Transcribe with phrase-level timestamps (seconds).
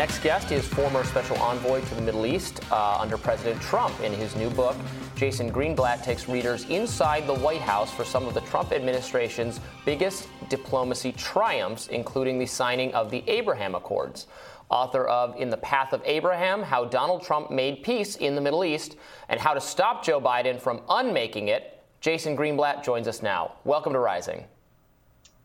[0.00, 4.00] next guest is former special envoy to the Middle East uh, under President Trump.
[4.00, 4.74] In his new book,
[5.14, 10.26] Jason Greenblatt takes readers inside the White House for some of the Trump administration's biggest
[10.48, 14.26] diplomacy triumphs, including the signing of the Abraham Accords.
[14.70, 18.64] Author of In the Path of Abraham How Donald Trump Made Peace in the Middle
[18.64, 18.96] East
[19.28, 23.52] and How to Stop Joe Biden from Unmaking It, Jason Greenblatt joins us now.
[23.64, 24.44] Welcome to Rising.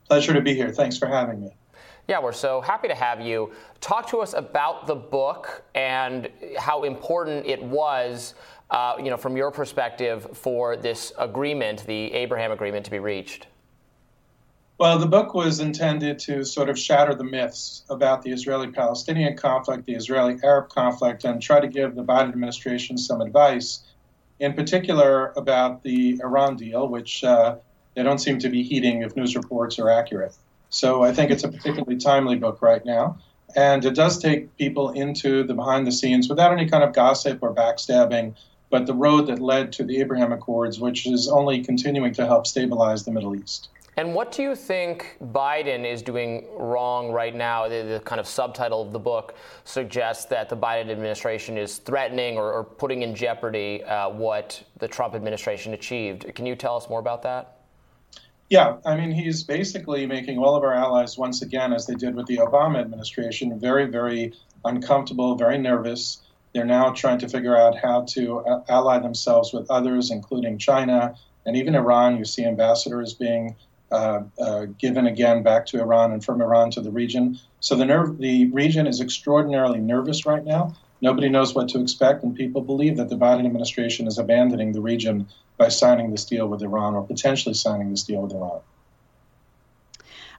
[0.07, 0.71] Pleasure to be here.
[0.71, 1.51] Thanks for having me.
[2.07, 3.51] Yeah, we're so happy to have you.
[3.81, 8.35] Talk to us about the book and how important it was,
[8.69, 13.47] uh, you know, from your perspective for this agreement, the Abraham Agreement, to be reached.
[14.77, 19.35] Well, the book was intended to sort of shatter the myths about the Israeli Palestinian
[19.35, 23.79] conflict, the Israeli Arab conflict, and try to give the Biden administration some advice,
[24.39, 27.55] in particular about the Iran deal, which uh,
[27.95, 30.35] they don't seem to be heeding if news reports are accurate.
[30.69, 33.17] So I think it's a particularly timely book right now.
[33.55, 37.39] And it does take people into the behind the scenes without any kind of gossip
[37.41, 38.35] or backstabbing,
[38.69, 42.47] but the road that led to the Abraham Accords, which is only continuing to help
[42.47, 43.69] stabilize the Middle East.
[43.97, 47.69] And what do you think Biden is doing wrong right now?
[47.69, 52.35] The, the, kind of subtitle of the book suggests that the Biden administration is threatening
[52.35, 56.35] or, or putting in jeopardy uh, what the Trump administration achieved.
[56.35, 57.54] Can you tell us more about that?
[58.49, 62.13] Yeah, I mean, he's basically making all of our allies, once again, as they did
[62.15, 64.33] with the Obama administration, very, very
[64.63, 66.21] uncomfortable, very nervous.
[66.53, 71.15] They're now trying to figure out how to ally themselves with others, including China
[71.45, 72.17] and even Iran.
[72.17, 73.55] You see ambassadors being
[73.91, 77.39] uh, uh, given again back to Iran and from Iran to the region.
[77.59, 80.75] So the, the region is extraordinarily nervous right now.
[81.01, 84.81] Nobody knows what to expect, and people believe that the Biden administration is abandoning the
[84.81, 85.27] region
[85.57, 88.61] by signing this deal with Iran or potentially signing this deal with Iran.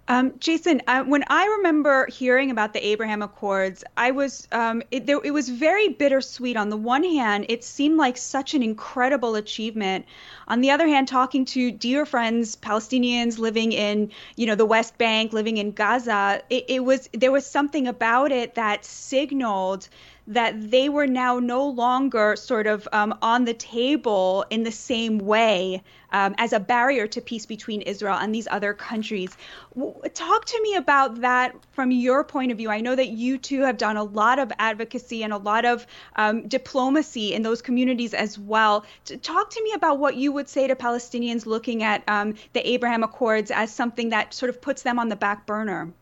[0.09, 5.06] Um, Jason, uh, when I remember hearing about the Abraham Accords, I was um, it,
[5.06, 6.56] there, it was very bittersweet.
[6.56, 10.06] On the one hand, it seemed like such an incredible achievement.
[10.47, 14.97] On the other hand, talking to dear friends, Palestinians living in you know the West
[14.97, 19.88] Bank, living in Gaza, it, it was there was something about it that signaled
[20.28, 25.19] that they were now no longer sort of um, on the table in the same
[25.19, 29.37] way um, as a barrier to peace between Israel and these other countries.
[30.14, 32.70] Talk to me about that from your point of view.
[32.70, 35.87] I know that you too have done a lot of advocacy and a lot of
[36.16, 38.84] um, diplomacy in those communities as well.
[39.22, 43.03] Talk to me about what you would say to Palestinians looking at um, the Abraham
[43.03, 45.93] Accords as something that sort of puts them on the back burner.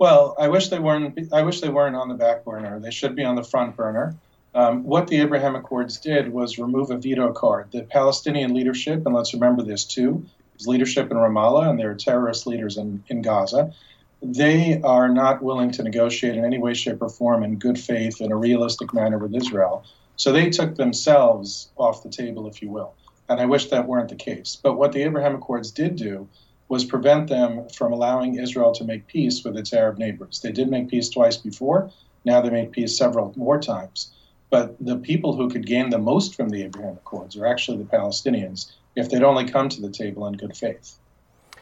[0.00, 1.30] Well, I wish they weren't.
[1.30, 2.80] I wish they weren't on the back burner.
[2.80, 4.16] They should be on the front burner.
[4.54, 7.70] Um, what the Abraham Accords did was remove a veto card.
[7.70, 10.24] The Palestinian leadership, and let's remember this too,
[10.58, 13.74] is leadership in Ramallah, and there are terrorist leaders in, in Gaza.
[14.22, 18.22] They are not willing to negotiate in any way, shape, or form in good faith
[18.22, 19.84] in a realistic manner with Israel.
[20.16, 22.94] So they took themselves off the table, if you will.
[23.28, 24.56] And I wish that weren't the case.
[24.62, 26.26] But what the Abraham Accords did do
[26.70, 30.38] was prevent them from allowing Israel to make peace with its Arab neighbors.
[30.40, 31.90] They did make peace twice before.
[32.24, 34.12] Now they made peace several more times.
[34.50, 37.90] But the people who could gain the most from the Abraham Accords are actually the
[37.98, 40.96] Palestinians if they'd only come to the table in good faith.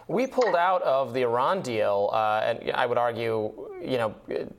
[0.09, 3.53] We pulled out of the Iran deal, uh, and I would argue,
[3.83, 4.15] you know,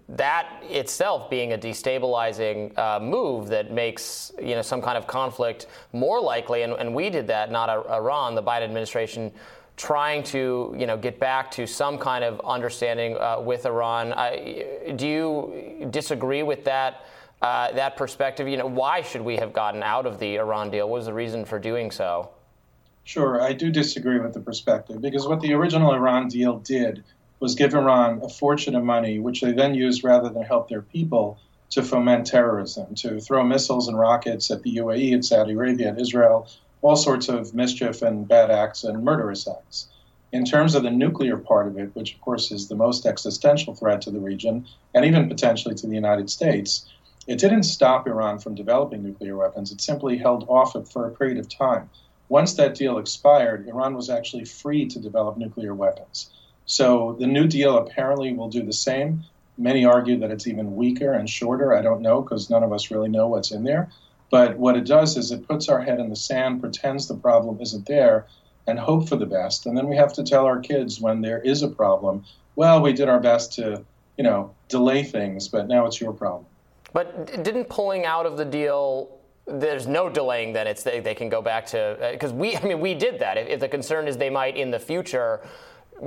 [0.09, 5.65] that itself being a destabilizing uh, move that makes, you know, some kind of conflict
[5.91, 6.61] more likely.
[6.61, 8.35] And, and we did that, not Iran.
[8.35, 9.31] The Biden administration
[9.79, 14.12] trying to you know get back to some kind of understanding uh, with Iran.
[14.12, 17.06] I, do you disagree with that
[17.41, 18.47] uh, that perspective?
[18.47, 20.89] You know, why should we have gotten out of the Iran deal?
[20.89, 22.29] What was the reason for doing so?
[23.06, 27.03] Sure, I do disagree with the perspective because what the original Iran deal did
[27.39, 30.81] was give Iran a fortune of money, which they then used rather than help their
[30.81, 31.39] people
[31.69, 36.01] to foment terrorism, to throw missiles and rockets at the UAE and Saudi Arabia and
[36.01, 36.50] Israel
[36.81, 39.88] all sorts of mischief and bad acts and murderous acts.
[40.31, 43.74] In terms of the nuclear part of it, which of course is the most existential
[43.74, 46.88] threat to the region and even potentially to the United States,
[47.27, 49.71] it didn't stop Iran from developing nuclear weapons.
[49.71, 51.89] It simply held off it for a period of time.
[52.27, 56.30] Once that deal expired, Iran was actually free to develop nuclear weapons.
[56.65, 59.24] So the New Deal apparently will do the same.
[59.57, 61.75] Many argue that it's even weaker and shorter.
[61.75, 63.89] I don't know because none of us really know what's in there.
[64.29, 67.59] But what it does is it puts our head in the sand, pretends the problem
[67.61, 68.27] isn't there,
[68.67, 69.65] and hope for the best.
[69.65, 72.23] And then we have to tell our kids when there is a problem,
[72.55, 73.83] well, we did our best to,
[74.17, 76.45] you know, delay things, but now it's your problem.
[76.93, 79.15] But didn't pulling out of the deal
[79.51, 82.63] there's no delaying then it's they, they can go back to because uh, we i
[82.63, 85.41] mean we did that if, if, the concern is they might in the future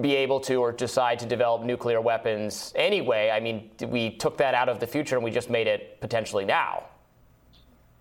[0.01, 3.31] be able to or decide to develop nuclear weapons anyway.
[3.31, 6.45] I mean, we took that out of the future and we just made it potentially
[6.45, 6.85] now.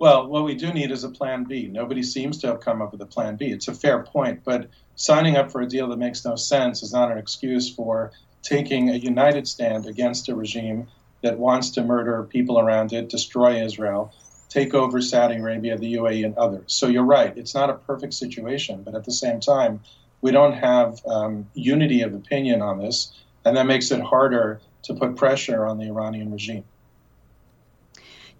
[0.01, 1.68] Well, what we do need is a plan B.
[1.68, 3.51] Nobody seems to have come up with a plan B.
[3.51, 6.92] It's a fair point, but signing up for a deal that makes no sense is
[6.92, 8.12] not an excuse for
[8.42, 10.88] taking a united stand against a regime
[11.21, 14.12] that wants to murder people around it, destroy Israel,
[14.50, 16.74] take over Saudi Arabia, the UAE, and others.
[16.74, 17.38] So you're right.
[17.38, 19.81] It's not a perfect situation, but at the same time,
[20.21, 23.13] we don't have um, unity of opinion on this,
[23.45, 26.63] and that makes it harder to put pressure on the Iranian regime.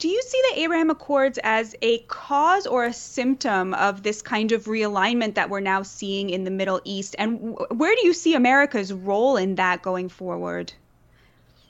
[0.01, 4.51] Do you see the Abraham Accords as a cause or a symptom of this kind
[4.51, 7.15] of realignment that we're now seeing in the Middle East?
[7.19, 10.74] And where do you see America's role in that going forward?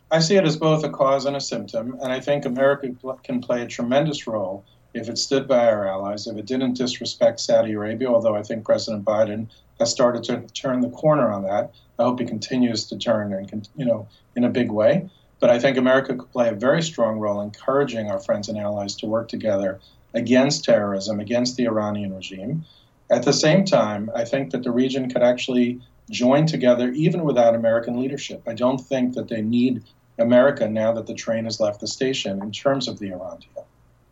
[0.09, 3.41] I see it as both a cause and a symptom, and I think America can
[3.41, 4.63] play a tremendous role
[4.93, 8.63] if it stood by our allies, if it didn't disrespect Saudi Arabia, although I think
[8.63, 9.47] President Biden
[9.77, 11.73] has started to turn the corner on that.
[11.99, 14.07] I hope he continues to turn and you know
[14.37, 15.09] in a big way.
[15.41, 18.95] But I think America could play a very strong role encouraging our friends and allies
[18.97, 19.81] to work together
[20.13, 22.63] against terrorism, against the Iranian regime.
[23.09, 27.55] At the same time, I think that the region could actually join together even without
[27.55, 28.43] American leadership.
[28.47, 29.83] I don't think that they need
[30.19, 33.65] America now that the train has left the station in terms of the Iran deal.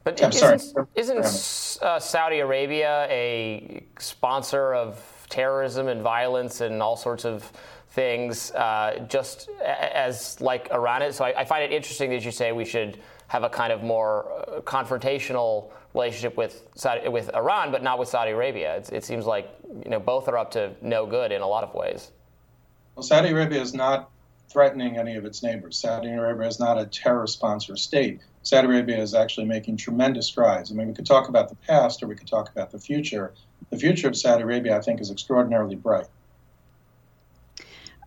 [0.03, 0.87] But I'm isn't, sorry.
[0.95, 7.51] Isn't uh, Saudi Arabia a sponsor of terrorism and violence and all sorts of
[7.91, 11.15] things uh, just as like Iran is.
[11.15, 13.81] So I, I, find it interesting that you say we should have a kind of
[13.81, 18.83] more uh, confrontational relationship with Saudi, with Iran, but not with Saudi Arabia.
[18.91, 19.49] It seems like
[19.83, 22.11] you know both are up to no good in a lot of ways.
[22.95, 24.11] Well, Saudi Arabia is not
[24.49, 25.77] threatening any of its neighbors.
[25.77, 28.21] Saudi Arabia is not a terror sponsor state.
[28.43, 30.71] Saudi Arabia is actually making tremendous strides.
[30.71, 33.33] I mean, we could talk about the past or we could talk about the future.
[33.69, 36.07] The future of Saudi Arabia, I think, is extraordinarily bright.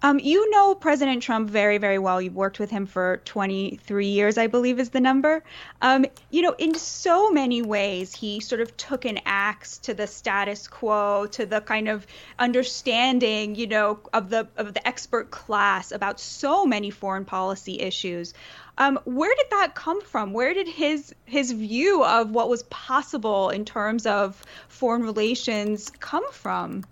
[0.05, 2.21] Um, you know President Trump very, very well.
[2.21, 5.45] You've worked with him for 23 years, I believe is the number.
[5.81, 10.09] Um, you know, in so many ways, he sort of took an axe to the
[10.09, 12.05] status quo, to the kind of
[12.41, 18.35] understanding, you know, of the of the expert class about so many foreign policy issues.
[18.79, 20.33] Um, where did that come from?
[20.33, 26.29] Where did his his view of what was possible in terms of foreign relations come
[26.33, 26.83] from?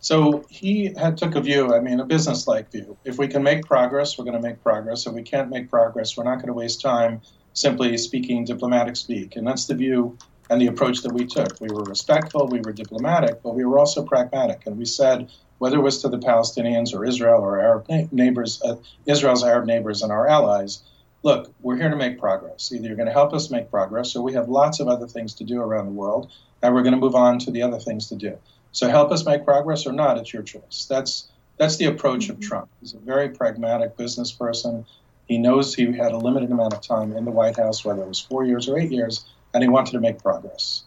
[0.00, 2.96] So he had took a view, I mean, a business-like view.
[3.04, 5.06] If we can make progress, we're going to make progress.
[5.06, 7.20] If we can't make progress, we're not going to waste time
[7.52, 9.36] simply speaking diplomatic speak.
[9.36, 10.16] And that's the view
[10.48, 11.60] and the approach that we took.
[11.60, 14.66] We were respectful, we were diplomatic, but we were also pragmatic.
[14.66, 18.76] And we said, whether it was to the Palestinians or Israel or Arab neighbors, uh,
[19.04, 20.82] Israel's Arab neighbors and our allies,
[21.22, 22.72] look, we're here to make progress.
[22.72, 25.34] Either you're going to help us make progress, or we have lots of other things
[25.34, 26.32] to do around the world,
[26.62, 28.38] and we're going to move on to the other things to do.
[28.72, 30.86] So help us make progress or not, it's your choice.
[30.88, 31.28] That's
[31.58, 32.32] that's the approach mm-hmm.
[32.32, 32.68] of Trump.
[32.80, 34.86] He's a very pragmatic business person.
[35.26, 38.08] He knows he had a limited amount of time in the White House, whether it
[38.08, 40.84] was four years or eight years, and he wanted to make progress.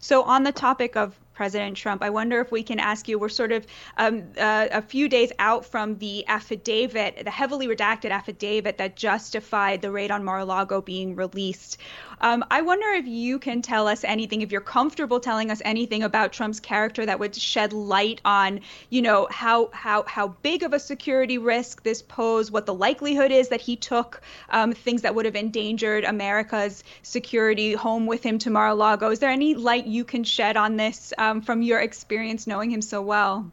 [0.00, 2.02] So, on the topic of President Trump.
[2.02, 3.18] I wonder if we can ask you.
[3.18, 3.66] We're sort of
[3.98, 9.82] um, uh, a few days out from the affidavit, the heavily redacted affidavit that justified
[9.82, 11.78] the raid on Mar-a-Lago being released.
[12.20, 16.02] Um, I wonder if you can tell us anything, if you're comfortable telling us anything
[16.02, 20.72] about Trump's character that would shed light on, you know, how how how big of
[20.72, 25.14] a security risk this posed, what the likelihood is that he took um, things that
[25.14, 29.10] would have endangered America's security home with him to Mar-a-Lago.
[29.10, 31.12] Is there any light you can shed on this?
[31.18, 33.50] um, from your experience knowing him so well?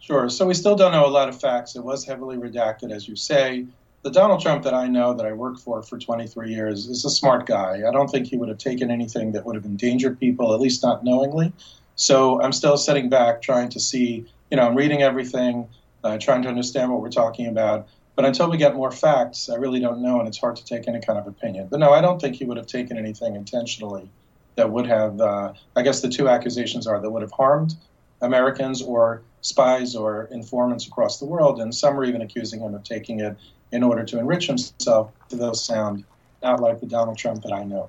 [0.00, 0.28] Sure.
[0.28, 1.76] So we still don't know a lot of facts.
[1.76, 3.66] It was heavily redacted, as you say.
[4.02, 7.10] The Donald Trump that I know, that I worked for for 23 years, is a
[7.10, 7.82] smart guy.
[7.86, 10.82] I don't think he would have taken anything that would have endangered people, at least
[10.82, 11.52] not knowingly.
[11.94, 15.68] So I'm still sitting back trying to see, you know, I'm reading everything,
[16.02, 17.86] uh, trying to understand what we're talking about.
[18.16, 20.88] But until we get more facts, I really don't know, and it's hard to take
[20.88, 21.68] any kind of opinion.
[21.70, 24.10] But no, I don't think he would have taken anything intentionally
[24.56, 27.76] that would have, uh, I guess the two accusations are that would have harmed
[28.20, 32.82] Americans or spies or informants across the world, and some are even accusing him of
[32.82, 33.36] taking it
[33.72, 35.10] in order to enrich himself.
[35.30, 36.04] To those sound
[36.42, 37.88] not like the Donald Trump that I know.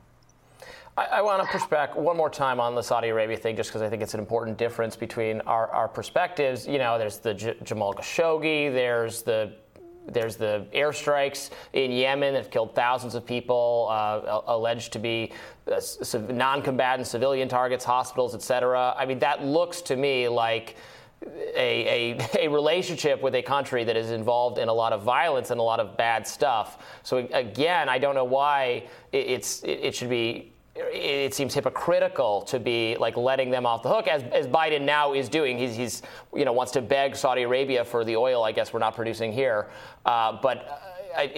[0.95, 3.69] I, I want to push back one more time on the Saudi Arabia thing, just
[3.69, 6.67] because I think it's an important difference between our, our perspectives.
[6.67, 9.53] You know, there's the J- Jamal Khashoggi, there's the
[10.05, 15.31] there's the airstrikes in Yemen that have killed thousands of people, uh, alleged to be
[15.71, 15.79] uh,
[16.29, 18.93] non-combatant civilian targets, hospitals, etc.
[18.97, 20.75] I mean, that looks to me like
[21.55, 25.51] a, a, a, relationship with a country that is involved in a lot of violence
[25.51, 26.83] and a lot of bad stuff.
[27.03, 32.97] So again, I don't know why it's it, should be it seems hypocritical to be
[32.97, 35.57] like letting them off the hook, as, as Biden now is doing.
[35.57, 36.01] He's, he's,
[36.33, 38.43] you know, wants to beg Saudi Arabia for the oil.
[38.43, 39.69] I guess we're not producing here,
[40.05, 40.67] uh, but.
[40.67, 40.89] Uh,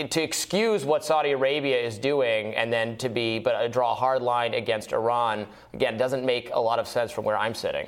[0.10, 3.94] to excuse what Saudi Arabia is doing and then to be, but uh, draw a
[3.94, 7.86] hard line against Iran, again, doesn't make a lot of sense from where I'm sitting.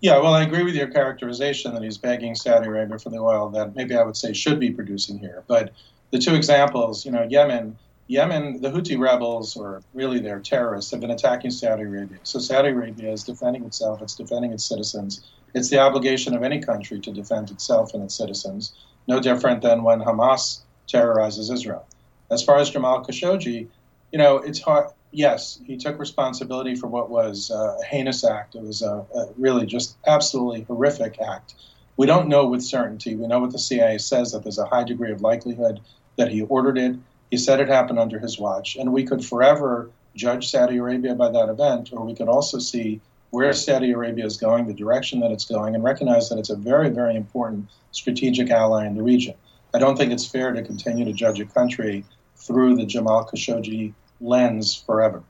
[0.00, 3.48] Yeah, well, I agree with your characterization that he's begging Saudi Arabia for the oil
[3.50, 5.42] that maybe I would say should be producing here.
[5.48, 5.72] But
[6.12, 7.76] the two examples, you know, Yemen,
[8.06, 12.18] Yemen, the Houthi rebels, or really they're terrorists, have been attacking Saudi Arabia.
[12.22, 15.28] So Saudi Arabia is defending itself, it's defending its citizens.
[15.54, 18.74] It's the obligation of any country to defend itself and its citizens,
[19.08, 21.86] no different than when Hamas terrorizes Israel.
[22.30, 23.66] As far as Jamal Khashoggi,
[24.12, 24.90] you know, it's hard.
[25.10, 28.54] Yes, he took responsibility for what was uh, a heinous act.
[28.54, 31.54] It was a, a really just absolutely horrific act.
[31.96, 33.16] We don't know with certainty.
[33.16, 35.80] We know what the CIA says that there's a high degree of likelihood
[36.16, 36.96] that he ordered it
[37.30, 41.30] he said it happened under his watch, and we could forever judge Saudi Arabia by
[41.30, 43.00] that event, or we could also see
[43.30, 46.56] where Saudi Arabia is going, the direction that it's going, and recognize that it's a
[46.56, 49.34] very, very important strategic ally in the region.
[49.74, 52.04] I don't think it's fair to continue to judge a country
[52.36, 55.22] through the Jamal Khashoggi lens forever.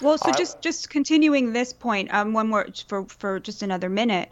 [0.00, 4.30] Well, so just just continuing this point, um, one more for for just another minute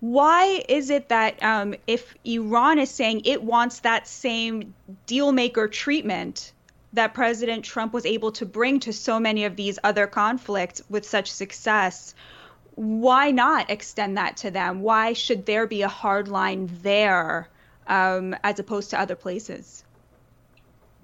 [0.00, 4.74] why is it that um, if Iran is saying it wants that same
[5.06, 6.52] deal maker treatment
[6.94, 11.06] that President Trump was able to bring to so many of these other conflicts with
[11.06, 12.14] such success,
[12.74, 14.80] why not extend that to them?
[14.80, 17.48] Why should there be a hard line there
[17.86, 19.84] um, as opposed to other places?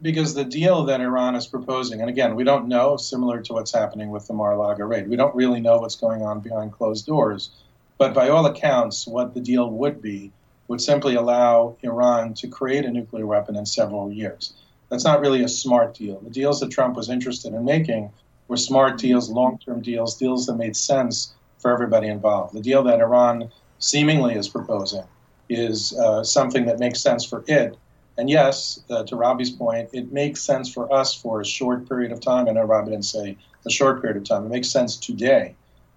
[0.02, 3.72] Because the deal that Iran is proposing, and again, we don't know, similar to what's
[3.72, 7.06] happening with the Mar Lago raid, we don't really know what's going on behind closed
[7.06, 7.50] doors
[7.98, 10.32] but by all accounts, what the deal would be
[10.68, 14.54] would simply allow Iran to create a nuclear weapon in several years.
[14.90, 16.20] That's not really a smart deal.
[16.20, 18.10] The deals that Trump was interested in making
[18.48, 22.54] were smart deals, long term deals, deals that made sense for everybody involved.
[22.54, 25.04] The deal that Iran seemingly is proposing
[25.48, 27.76] is uh, something that makes sense for it.
[28.18, 32.12] And yes, uh, to Robbie's point, it makes sense for us for a short period
[32.12, 32.48] of time.
[32.48, 34.46] I know Robbie didn't say a short period of time.
[34.46, 35.54] It makes sense today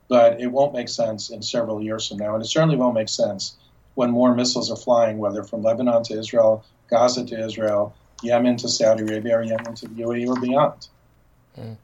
[0.09, 2.33] but it won't make sense in several years from now.
[2.33, 3.55] And it certainly won't make sense
[3.93, 8.67] when more missiles are flying, whether from Lebanon to Israel, Gaza to Israel, Yemen to
[8.67, 10.87] Saudi Arabia, or Yemen to the UAE or beyond.
[11.57, 11.77] Mm.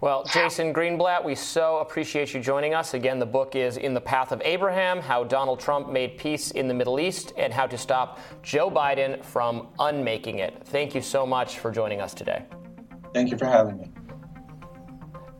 [0.00, 2.94] Well, Jason Greenblatt, we so appreciate you joining us.
[2.94, 6.68] Again, the book is In the Path of Abraham How Donald Trump Made Peace in
[6.68, 10.60] the Middle East and How to Stop Joe Biden from Unmaking It.
[10.64, 12.44] Thank you so much for joining us today.
[13.14, 13.90] Thank you for having me.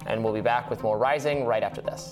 [0.07, 2.11] And we'll be back with more Rising right after this.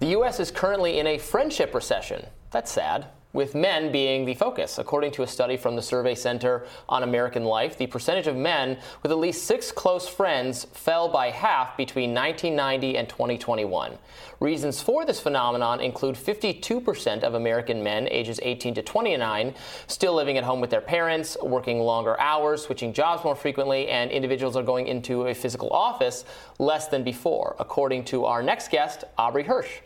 [0.00, 0.38] The U.S.
[0.38, 2.26] is currently in a friendship recession.
[2.50, 4.78] That's sad with men being the focus.
[4.78, 8.78] According to a study from the Survey Center on American Life, the percentage of men
[9.02, 13.98] with at least six close friends fell by half between 1990 and 2021.
[14.40, 19.54] Reasons for this phenomenon include 52% of American men ages 18 to 29
[19.88, 24.10] still living at home with their parents, working longer hours, switching jobs more frequently, and
[24.10, 26.24] individuals are going into a physical office
[26.58, 29.80] less than before, according to our next guest, Aubrey Hirsch.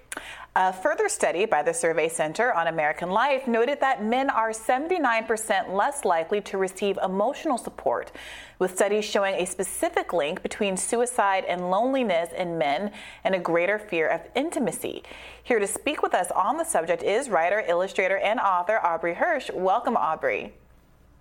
[0.57, 5.73] A further study by the Survey Center on American Life noted that men are 79%
[5.73, 8.11] less likely to receive emotional support,
[8.59, 12.91] with studies showing a specific link between suicide and loneliness in men
[13.23, 15.05] and a greater fear of intimacy.
[15.45, 19.51] Here to speak with us on the subject is writer, illustrator, and author Aubrey Hirsch.
[19.55, 20.53] Welcome, Aubrey.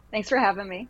[0.09, 0.87] Thanks for having me.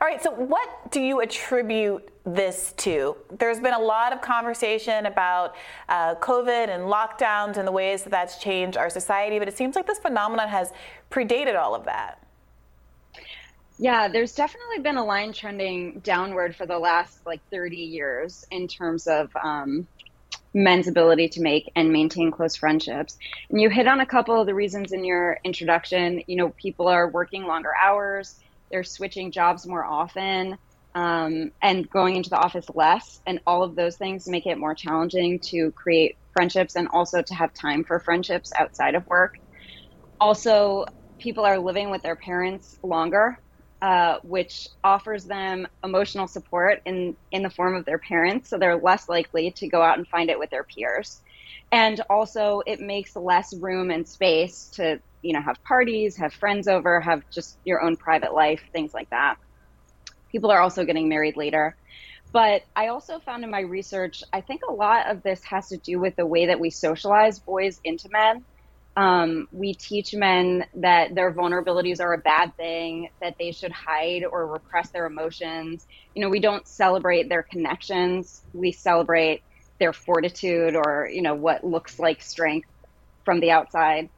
[0.00, 3.16] All right, so what do you attribute this to?
[3.38, 5.54] There's been a lot of conversation about
[5.88, 9.74] uh, COVID and lockdowns and the ways that that's changed our society, but it seems
[9.74, 10.72] like this phenomenon has
[11.10, 12.20] predated all of that.
[13.78, 18.68] Yeah, there's definitely been a line trending downward for the last like 30 years in
[18.68, 19.88] terms of um,
[20.52, 23.18] men's ability to make and maintain close friendships.
[23.50, 26.22] And you hit on a couple of the reasons in your introduction.
[26.28, 28.36] You know, people are working longer hours
[28.74, 30.58] they're switching jobs more often
[30.96, 33.20] um, and going into the office less.
[33.24, 37.34] And all of those things make it more challenging to create friendships and also to
[37.34, 39.34] have time for friendships outside of work.
[40.20, 40.86] Also,
[41.20, 43.38] people are living with their parents longer,
[43.80, 48.50] uh, which offers them emotional support in, in the form of their parents.
[48.50, 51.20] So they're less likely to go out and find it with their peers.
[51.70, 56.68] And also, it makes less room and space to you know have parties have friends
[56.68, 59.36] over have just your own private life things like that
[60.30, 61.76] people are also getting married later
[62.32, 65.78] but i also found in my research i think a lot of this has to
[65.84, 68.44] do with the way that we socialize boys into men
[68.96, 74.24] Um, we teach men that their vulnerabilities are a bad thing, that they should hide
[74.30, 75.86] or repress their emotions.
[76.14, 78.42] You know, we don't celebrate their connections.
[78.54, 79.42] We celebrate
[79.80, 82.68] their fortitude or, you know, what looks like strength
[83.24, 84.08] from the outside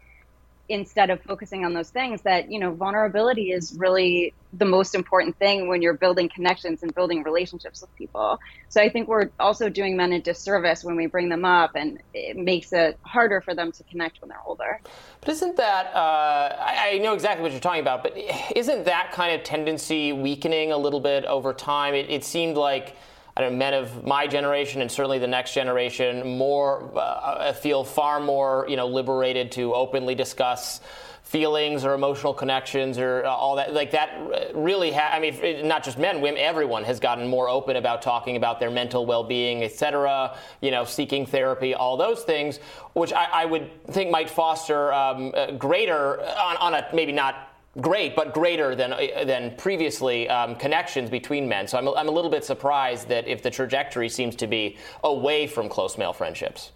[0.69, 5.37] instead of focusing on those things that you know vulnerability is really the most important
[5.39, 8.41] thing when you're building connections and building relationships with people.
[8.69, 12.01] So i think we're also doing men a disservice when we bring them up and
[12.15, 14.81] it makes it harder for them to connect when they're older.
[15.21, 18.17] But isn't that uh, I, I, know exactly what you're talking about but
[18.55, 21.95] isn't that kind of tendency weakening a little bit over time?
[21.95, 22.97] It, it seemed like
[23.37, 27.85] I don't know, men of my generation and certainly the next generation more uh, feel
[27.85, 30.81] far more you know liberated to openly discuss
[31.23, 34.17] feelings or emotional connections or uh, all that like that
[34.55, 38.37] really ha- i mean not just men women everyone has gotten more open about talking
[38.37, 42.59] about their mental well-being etc you know seeking therapy all those things
[42.93, 48.17] which i, I would think might foster um, greater on, on a maybe not great,
[48.17, 48.91] but greater than
[49.27, 51.69] than previously um, connections between men.
[51.69, 54.77] So I'm a, I'm a little bit surprised that if the trajectory seems to be
[55.05, 56.73] away from close male friendships.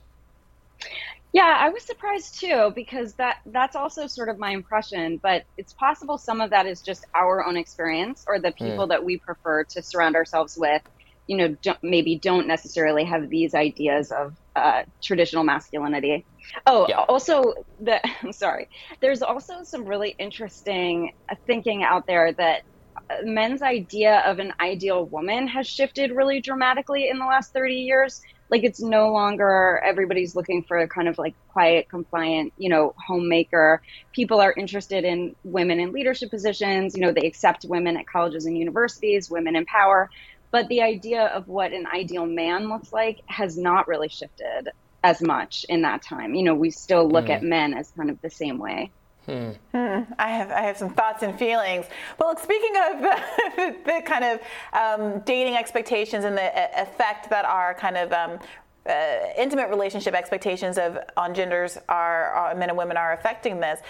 [1.33, 5.19] Yeah, I was surprised too because that that's also sort of my impression.
[5.19, 8.89] But it's possible some of that is just our own experience or the people mm.
[8.89, 10.83] that we prefer to surround ourselves with.
[11.27, 16.25] You know, don't, maybe don't necessarily have these ideas of uh, traditional masculinity.
[16.67, 17.05] Oh, yeah.
[17.09, 18.69] also the I'm sorry.
[19.01, 21.13] There's also some really interesting
[21.47, 22.63] thinking out there that
[22.97, 27.75] uh, men's idea of an ideal woman has shifted really dramatically in the last 30
[27.75, 28.21] years.
[28.51, 32.95] Like it's no longer everybody's looking for a kind of like quiet, compliant, you know,
[33.07, 33.81] homemaker.
[34.13, 36.97] People are interested in women in leadership positions.
[36.97, 40.11] You know, they accept women at colleges and universities, women in power.
[40.51, 44.71] But the idea of what an ideal man looks like has not really shifted
[45.03, 46.35] as much in that time.
[46.35, 47.31] You know, we still look mm.
[47.31, 48.91] at men as kind of the same way.
[49.27, 49.51] Hmm.
[49.73, 50.03] Hmm.
[50.19, 51.87] I have I have some thoughts and feelings.
[52.19, 54.41] Well, speaking of the, the kind of
[54.73, 58.39] um, dating expectations and the effect that our kind of um,
[58.87, 63.81] uh, intimate relationship expectations of on genders are, are, men and women are affecting this.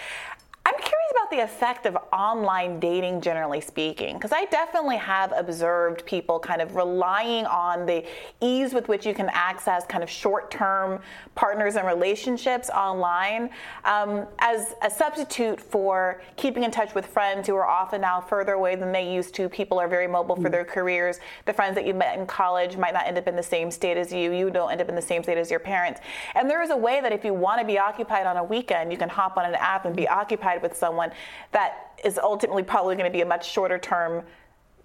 [0.71, 6.05] I'm curious about the effect of online dating, generally speaking, because I definitely have observed
[6.05, 8.05] people kind of relying on the
[8.39, 11.01] ease with which you can access kind of short term
[11.35, 13.49] partners and relationships online
[13.83, 18.53] um, as a substitute for keeping in touch with friends who are often now further
[18.53, 19.49] away than they used to.
[19.49, 21.19] People are very mobile for their careers.
[21.43, 23.97] The friends that you met in college might not end up in the same state
[23.97, 24.31] as you.
[24.31, 25.99] You don't end up in the same state as your parents.
[26.33, 28.89] And there is a way that if you want to be occupied on a weekend,
[28.89, 31.11] you can hop on an app and be occupied with someone
[31.51, 34.23] that is ultimately probably going to be a much shorter term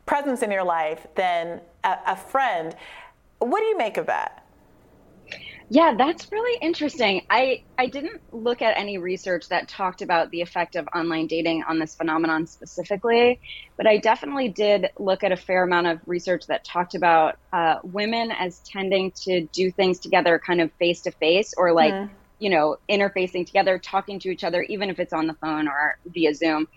[0.07, 2.75] presence in your life than a, a friend.
[3.39, 4.43] What do you make of that?
[5.69, 7.27] Yeah, that's really interesting.
[7.29, 11.65] I, I didn't look at any research that talked about the effect of online dating
[11.69, 13.41] on this phenomenon specifically,
[13.77, 17.79] but I definitely did look at a fair amount of research that talked about uh,
[17.83, 22.11] women as tending to do things together kind of face to face or like mm
[22.39, 25.99] you know, interfacing together, talking to each other, even if it's on the phone or
[26.07, 26.69] via Zoom.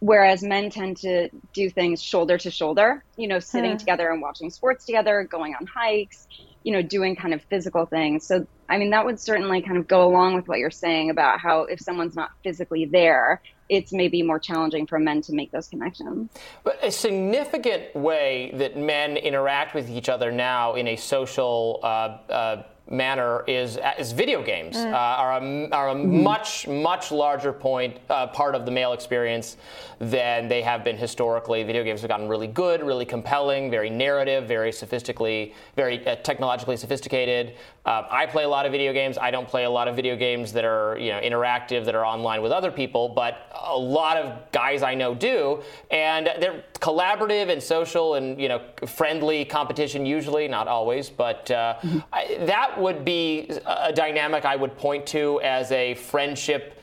[0.00, 3.76] Whereas men tend to do things shoulder to shoulder, you know, sitting hmm.
[3.76, 6.26] together and watching sports together, going on hikes,
[6.62, 8.26] you know, doing kind of physical things.
[8.26, 11.40] So, I mean, that would certainly kind of go along with what you're saying about
[11.40, 15.68] how if someone's not physically there, it's maybe more challenging for men to make those
[15.68, 16.30] connections.
[16.64, 21.86] But a significant way that men interact with each other now in a social uh,
[21.86, 24.92] uh, manner is is video games mm.
[24.92, 26.22] uh, are a, are a mm-hmm.
[26.22, 29.56] much much larger point uh, part of the male experience
[30.00, 31.62] than they have been historically.
[31.62, 36.76] Video games have gotten really good, really compelling, very narrative, very sophistically, very uh, technologically
[36.76, 37.54] sophisticated.
[37.84, 39.18] Uh, I play a lot of video games.
[39.18, 42.04] I don't play a lot of video games that are you know interactive that are
[42.04, 47.50] online with other people, but a lot of guys I know do, and they're collaborative
[47.50, 51.98] and social and you know friendly competition usually, not always, but uh, mm-hmm.
[52.12, 56.82] I, that would be a dynamic I would point to as a friendship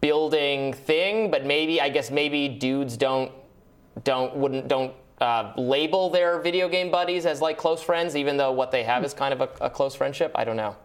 [0.00, 1.30] building thing.
[1.30, 3.30] But maybe I guess maybe dudes don't
[4.02, 8.52] don't wouldn't don't uh, label their video game buddies as like close friends, even though
[8.52, 10.32] what they have is kind of a, a close friendship.
[10.34, 10.76] I don't know.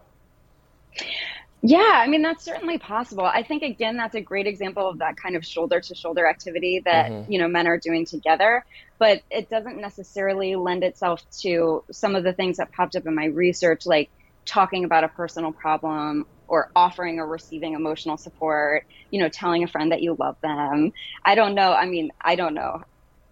[1.62, 3.24] Yeah, I mean that's certainly possible.
[3.24, 6.80] I think again that's a great example of that kind of shoulder to shoulder activity
[6.86, 7.30] that mm-hmm.
[7.30, 8.64] you know men are doing together,
[8.98, 13.14] but it doesn't necessarily lend itself to some of the things that popped up in
[13.14, 14.08] my research like
[14.46, 19.68] talking about a personal problem or offering or receiving emotional support, you know, telling a
[19.68, 20.92] friend that you love them.
[21.24, 21.72] I don't know.
[21.72, 22.82] I mean, I don't know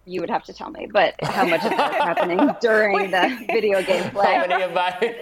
[0.05, 4.09] you would have to tell me, but how much is happening during the video game
[4.11, 4.35] play?
[4.35, 5.15] How many of I?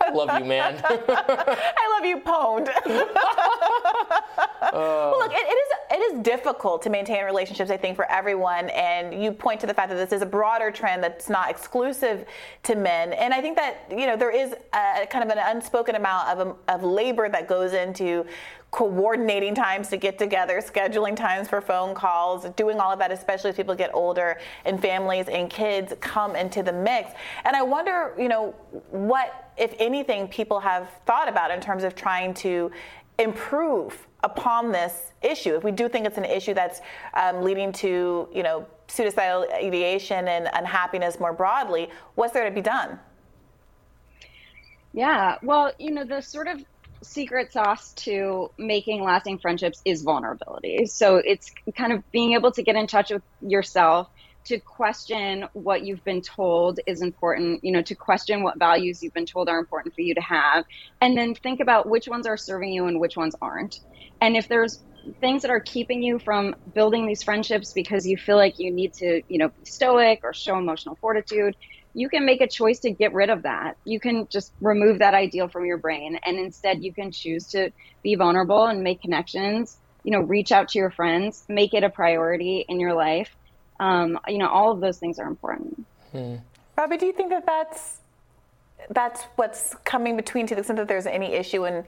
[0.00, 0.82] I love you, man.
[0.88, 2.68] I love you, pwned.
[4.64, 5.12] Uh.
[5.12, 7.70] well, look, it, it is it is difficult to maintain relationships.
[7.70, 10.70] I think for everyone, and you point to the fact that this is a broader
[10.70, 12.24] trend that's not exclusive
[12.64, 13.12] to men.
[13.12, 16.56] And I think that you know there is a, kind of an unspoken amount of,
[16.66, 18.24] of labor that goes into
[18.74, 23.50] coordinating times to get together, scheduling times for phone calls, doing all of that, especially
[23.50, 27.12] as people get older and families and kids come into the mix.
[27.44, 28.52] And I wonder, you know,
[28.90, 32.72] what, if anything, people have thought about in terms of trying to
[33.20, 35.54] improve upon this issue.
[35.54, 36.80] If we do think it's an issue that's
[37.14, 42.60] um, leading to, you know, suicidal ideation and unhappiness more broadly, what's there to be
[42.60, 42.98] done?
[44.92, 46.64] Yeah, well, you know, the sort of
[47.04, 50.86] secret sauce to making lasting friendships is vulnerability.
[50.86, 54.08] So it's kind of being able to get in touch with yourself,
[54.46, 59.14] to question what you've been told is important, you know, to question what values you've
[59.14, 60.64] been told are important for you to have,
[61.00, 63.78] and then think about which ones are serving you and which ones aren't.
[64.20, 64.82] And if there's
[65.20, 68.92] things that are keeping you from building these friendships because you feel like you need
[68.94, 71.56] to, you know, be stoic or show emotional fortitude,
[71.94, 73.76] you can make a choice to get rid of that.
[73.84, 77.70] You can just remove that ideal from your brain and instead you can choose to
[78.02, 81.90] be vulnerable and make connections, you know, reach out to your friends, make it a
[81.90, 83.34] priority in your life.
[83.78, 85.86] Um, you know, all of those things are important.
[86.12, 86.36] Hmm.
[86.76, 87.98] Robbie, do you think that that's
[88.90, 91.84] that's what's coming between to the extent that there's any issue in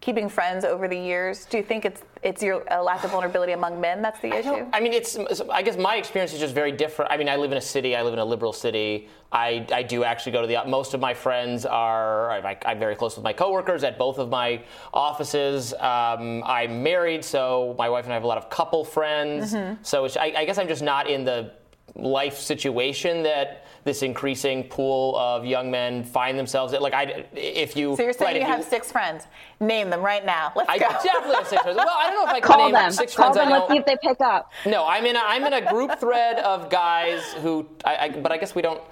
[0.00, 1.44] keeping friends over the years?
[1.44, 4.66] Do you think it's it's your a lack of vulnerability among men that's the issue?
[4.72, 5.18] I, I, mean, it's.
[5.50, 7.10] I guess my experience is just very different.
[7.10, 7.96] I mean, I live in a city.
[7.96, 9.08] I live in a liberal city.
[9.32, 10.62] I, I do actually go to the.
[10.66, 12.30] Most of my friends are.
[12.30, 15.72] I, am very close with my coworkers at both of my offices.
[15.74, 19.54] Um, I'm married, so my wife and I have a lot of couple friends.
[19.54, 19.82] Mm-hmm.
[19.82, 21.52] So I, I guess I'm just not in the
[21.94, 26.80] life situation that this increasing pool of young men find themselves in.
[26.82, 27.96] Like, I, if you.
[27.96, 29.26] So you're saying right, you have you, six friends.
[29.58, 30.52] Name them right now.
[30.54, 30.88] Let's I go.
[30.88, 31.76] definitely have six friends.
[31.76, 32.90] Well, I don't know if I can Call name them.
[32.90, 33.48] six Call friends.
[33.48, 34.52] Them, let's see if they pick up.
[34.66, 38.32] No, I'm in a, I'm in a group thread of guys who, I, I, but
[38.32, 38.82] I guess we don't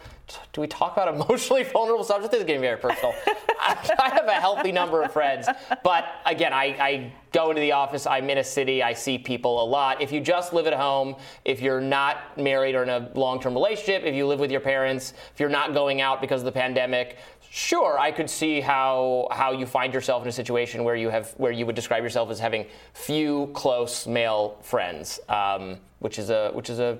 [0.53, 2.33] do we talk about emotionally vulnerable subjects?
[2.33, 3.15] This is getting very personal.
[3.61, 5.49] I, have a healthy number of friends,
[5.83, 8.07] but again, I, I, go into the office.
[8.07, 8.83] I'm in a city.
[8.83, 10.01] I see people a lot.
[10.01, 14.05] If you just live at home, if you're not married or in a long-term relationship,
[14.05, 17.19] if you live with your parents, if you're not going out because of the pandemic,
[17.51, 21.33] sure, I could see how how you find yourself in a situation where you have
[21.37, 26.51] where you would describe yourself as having few close male friends, um, which is a
[26.53, 26.99] which is a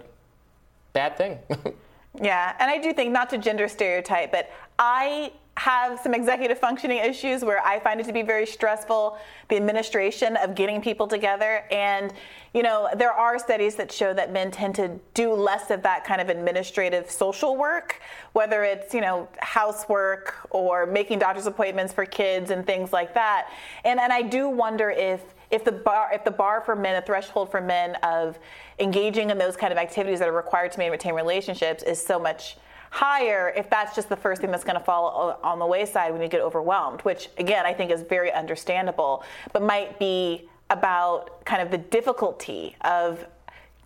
[0.93, 1.39] bad thing.
[2.21, 6.99] Yeah, and I do think not to gender stereotype, but I have some executive functioning
[6.99, 11.65] issues where I find it to be very stressful, the administration of getting people together.
[11.73, 12.13] And,
[12.55, 16.05] you know, there are studies that show that men tend to do less of that
[16.05, 18.01] kind of administrative social work,
[18.35, 23.51] whether it's, you know, housework or making doctor's appointments for kids and things like that.
[23.85, 27.03] And, and I do wonder if if the bar if the bar for men, a
[27.03, 28.39] threshold for men of
[28.79, 32.57] engaging in those kind of activities that are required to maintain relationships is so much
[32.91, 36.23] higher if that's just the first thing that's going to fall on the wayside when
[36.23, 41.61] you get overwhelmed which again i think is very understandable but might be about kind
[41.61, 43.27] of the difficulty of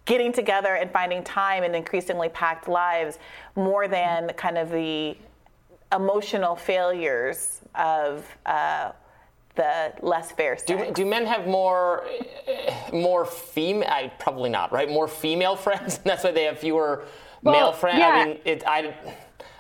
[0.05, 3.18] getting together and finding time in increasingly packed lives
[3.57, 5.16] more than kind of the
[5.92, 8.92] emotional failures of uh,
[9.55, 10.67] the less fair sex.
[10.67, 12.07] Do, do men have more
[12.93, 14.11] more female?
[14.19, 14.88] Probably not, right?
[14.88, 15.97] More female friends.
[15.97, 17.05] And that's why they have fewer
[17.43, 17.99] well, male friends.
[17.99, 18.09] Yeah.
[18.09, 18.95] I mean, it, I.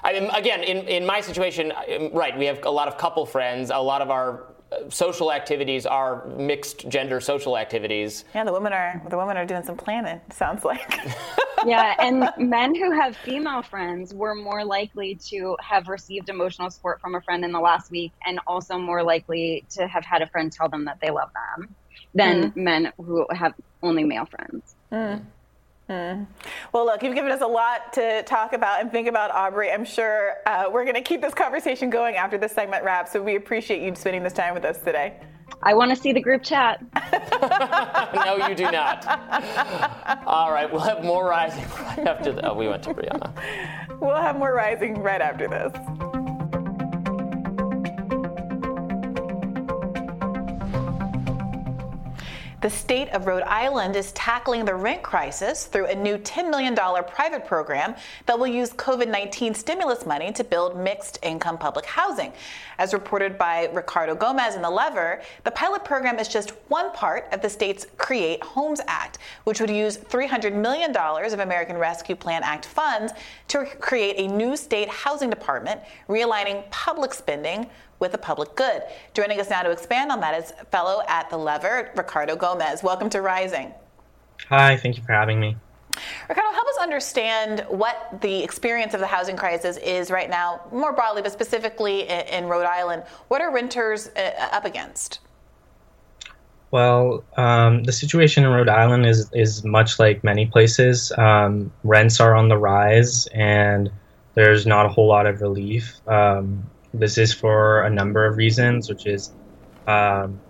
[0.04, 1.72] I mean, again, in, in my situation,
[2.12, 3.70] right, we have a lot of couple friends.
[3.70, 4.51] A lot of our
[4.88, 8.24] social activities are mixed gender social activities.
[8.34, 10.20] Yeah, the women are the women are doing some planning.
[10.30, 10.98] Sounds like.
[11.66, 17.00] yeah, and men who have female friends were more likely to have received emotional support
[17.00, 20.26] from a friend in the last week, and also more likely to have had a
[20.26, 21.74] friend tell them that they love them
[22.14, 22.56] than mm.
[22.56, 24.74] men who have only male friends.
[24.90, 25.24] Mm.
[25.92, 26.26] Mm.
[26.72, 29.70] Well, look, you've given us a lot to talk about and think about, Aubrey.
[29.70, 33.22] I'm sure uh, we're going to keep this conversation going after this segment wraps, so
[33.22, 35.20] we appreciate you spending this time with us today.
[35.62, 36.82] I want to see the group chat.
[38.14, 39.06] no, you do not.
[40.26, 42.50] All right, we'll have more rising right after the.
[42.50, 44.00] Oh, we went to Brianna.
[44.00, 46.11] We'll have more rising right after this.
[52.62, 56.76] The state of Rhode Island is tackling the rent crisis through a new $10 million
[56.76, 57.96] private program
[58.26, 62.32] that will use COVID 19 stimulus money to build mixed income public housing.
[62.78, 67.26] As reported by Ricardo Gomez in The Lever, the pilot program is just one part
[67.32, 72.44] of the state's Create Homes Act, which would use $300 million of American Rescue Plan
[72.44, 73.12] Act funds
[73.48, 77.68] to create a new state housing department, realigning public spending
[78.02, 78.82] with the public good.
[79.14, 82.82] Joining us now to expand on that is fellow at the Lever, Ricardo Gomez.
[82.82, 83.72] Welcome to Rising.
[84.48, 85.56] Hi, thank you for having me.
[86.28, 90.92] Ricardo, help us understand what the experience of the housing crisis is right now, more
[90.92, 93.04] broadly, but specifically in, Rhode Island.
[93.28, 95.20] What are renters uh, up against?
[96.72, 101.12] Well, um, the situation in Rhode Island is is much like many places.
[101.18, 103.92] Um, rents are on the rise, and
[104.34, 106.00] there's not a whole lot of relief.
[106.08, 109.34] Um, this is for a number of reasons, which is
[109.86, 110.40] um,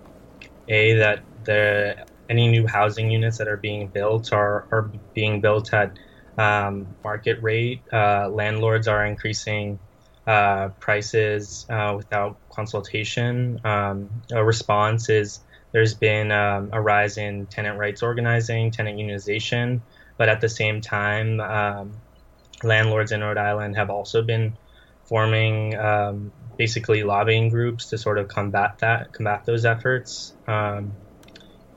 [0.68, 1.96] a that the
[2.28, 5.92] any new housing units that are being built are are being built at
[6.38, 7.82] um, market rate.
[7.92, 9.78] Uh, landlords are increasing
[10.26, 13.60] uh, prices uh, without consultation.
[13.64, 15.40] Um, a response is
[15.72, 19.80] there's been um, a rise in tenant rights organizing, tenant unionization,
[20.18, 22.02] but at the same time, um,
[22.62, 24.56] landlords in Rhode Island have also been
[25.12, 30.32] forming um, basically lobbying groups to sort of combat that, combat those efforts.
[30.46, 30.92] Um,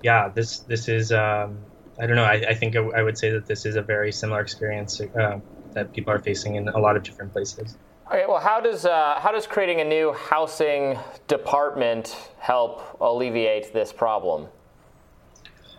[0.02, 1.58] yeah, this this is um,
[2.00, 2.24] I don't know.
[2.24, 5.40] I, I think I, would say that this is a very similar experience uh,
[5.74, 7.78] that people are facing in a lot of different places.
[8.08, 13.92] Okay, well, how does uh, how does creating a new housing department help alleviate this
[13.92, 14.48] problem?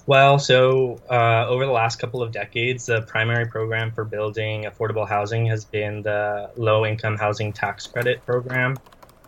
[0.06, 5.08] Well, so uh, over the last couple of decades, the primary program for building affordable
[5.08, 8.76] housing has been the Low Income Housing Tax Credit Program,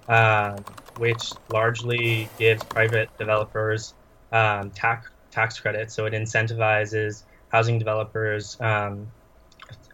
[0.09, 0.57] uh,
[0.99, 3.93] which largely gives private developers
[4.31, 5.95] um, tax tax credits.
[5.95, 9.09] So it incentivizes housing developers um,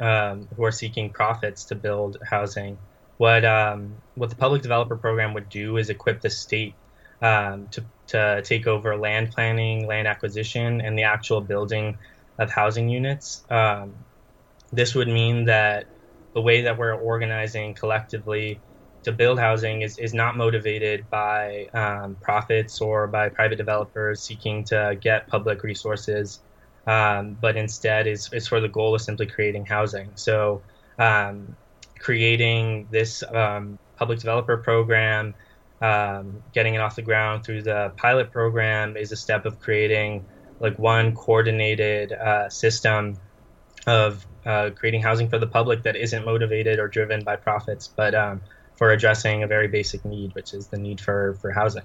[0.00, 2.76] um, who are seeking profits to build housing.
[3.16, 6.74] What um, what the public developer program would do is equip the state
[7.22, 11.96] um, to to take over land planning, land acquisition, and the actual building
[12.38, 13.44] of housing units.
[13.50, 13.94] Um,
[14.72, 15.86] this would mean that
[16.34, 18.60] the way that we're organizing collectively
[19.04, 24.64] to build housing is, is not motivated by um, profits or by private developers seeking
[24.64, 26.40] to get public resources,
[26.86, 30.10] um, but instead is, is for the goal of simply creating housing.
[30.14, 30.62] So,
[30.98, 31.56] um,
[31.98, 35.34] creating this um, public developer program
[35.84, 40.24] um, getting it off the ground through the pilot program is a step of creating
[40.58, 43.18] like one coordinated uh, system
[43.86, 48.14] of uh, creating housing for the public that isn't motivated or driven by profits, but
[48.14, 48.40] um,
[48.76, 51.82] for addressing a very basic need, which is the need for, for housing.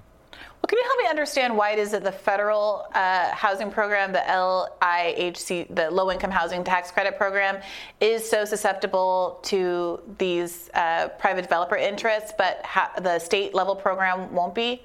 [0.60, 4.12] Well, can you help me understand why it is that the federal uh, housing program,
[4.12, 7.62] the LIHC, the Low Income Housing Tax Credit Program,
[8.00, 14.34] is so susceptible to these uh, private developer interests, but ha- the state level program
[14.34, 14.82] won't be?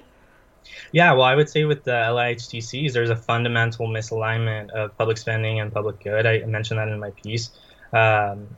[0.92, 5.60] Yeah, well, I would say with the LIHTCs, there's a fundamental misalignment of public spending
[5.60, 6.26] and public good.
[6.26, 7.50] I mentioned that in my piece.
[7.92, 8.48] Um,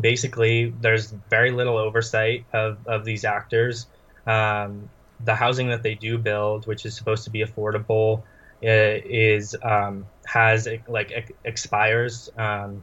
[0.00, 3.86] basically, there's very little oversight of, of these actors.
[4.26, 4.88] Um,
[5.24, 8.22] the housing that they do build, which is supposed to be affordable,
[8.64, 12.82] uh, is um, has like expires um,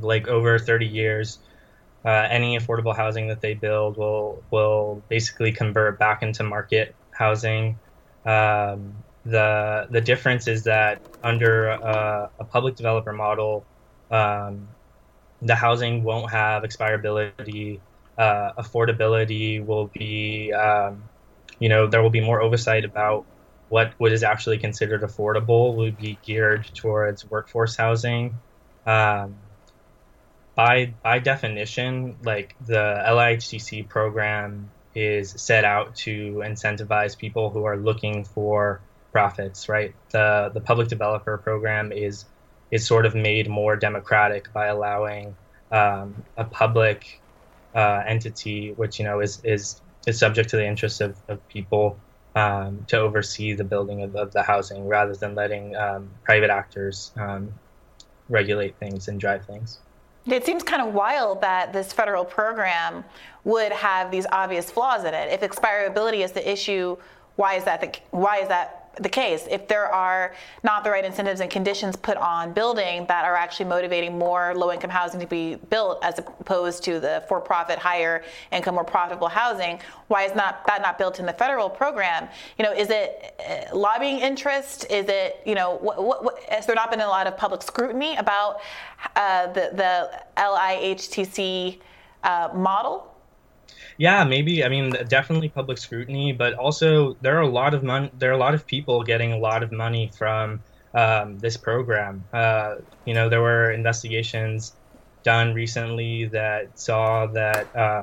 [0.00, 1.38] like over 30 years.
[2.04, 7.78] Uh, any affordable housing that they build will will basically convert back into market housing.
[8.24, 13.64] Um, the the difference is that under a, a public developer model,
[14.10, 14.68] um,
[15.40, 17.80] the housing won't have expirability.
[18.16, 21.02] Uh, affordability will be um,
[21.64, 23.24] you know, there will be more oversight about
[23.70, 28.34] what what is actually considered affordable will be geared towards workforce housing.
[28.84, 29.36] Um,
[30.54, 37.78] by by definition, like the LIHTC program is set out to incentivize people who are
[37.78, 39.94] looking for profits, right?
[40.10, 42.26] The the public developer program is
[42.70, 45.34] is sort of made more democratic by allowing
[45.72, 47.22] um, a public
[47.74, 51.98] uh, entity, which you know is is is subject to the interests of, of people
[52.34, 57.12] um, to oversee the building of, of, the housing rather than letting um, private actors
[57.16, 57.52] um,
[58.28, 59.78] regulate things and drive things.
[60.26, 63.04] It seems kind of wild that this federal program
[63.44, 65.30] would have these obvious flaws in it.
[65.30, 66.96] If expirability is the issue,
[67.36, 69.46] why is that the, why is that the case.
[69.50, 73.66] If there are not the right incentives and conditions put on building that are actually
[73.66, 78.24] motivating more low income housing to be built as opposed to the for profit higher
[78.52, 82.28] income more profitable housing why is not that not built in the federal program?
[82.58, 84.86] You know is it uh, lobbying interest?
[84.90, 87.62] Is it you know what, what, what, has there not been a lot of public
[87.62, 88.60] scrutiny about
[89.16, 91.78] uh, the the LIHTC
[92.22, 93.13] uh, model
[93.98, 94.64] yeah, maybe.
[94.64, 98.10] I mean, definitely public scrutiny, but also there are a lot of money.
[98.14, 102.26] There are a lot of people getting a lot of money from um, this program.
[102.32, 104.76] Uh, you know, there were investigations
[105.24, 108.02] done recently that saw that uh,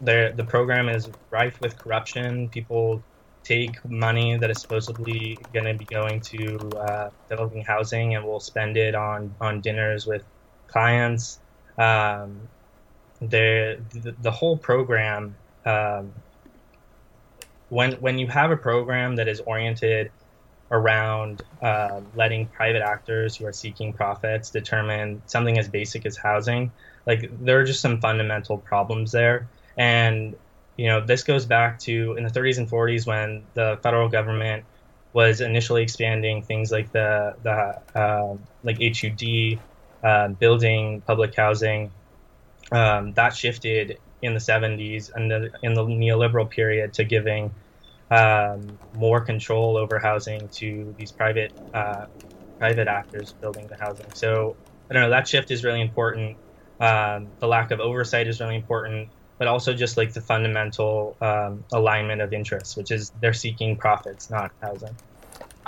[0.00, 2.48] the the program is rife with corruption.
[2.50, 3.04] People
[3.44, 8.40] take money that is supposedly going to be going to uh, developing housing and will
[8.40, 10.24] spend it on on dinners with
[10.68, 11.40] clients.
[11.78, 12.50] Um,
[13.20, 13.80] the,
[14.22, 15.34] the, whole program
[15.66, 16.12] um,
[17.68, 20.10] when when you have a program that is oriented
[20.70, 26.70] around uh, letting private actors who are seeking profits determine something as basic as housing
[27.06, 29.48] like there are just some fundamental problems there.
[29.76, 30.36] And
[30.76, 34.64] you know this goes back to in the 30s and 40s when the federal government
[35.12, 39.58] was initially expanding things like the the uh, like HUD
[40.02, 41.90] uh, building public housing
[42.72, 47.50] um, that shifted in the 70s and the, in the neoliberal period to giving
[48.10, 52.06] um, more control over housing to these private uh,
[52.58, 54.06] private actors building the housing.
[54.14, 54.56] So
[54.90, 56.36] I don't know that shift is really important.
[56.80, 61.64] Um, the lack of oversight is really important, but also just like the fundamental um,
[61.72, 64.96] alignment of interests, which is they're seeking profits, not housing.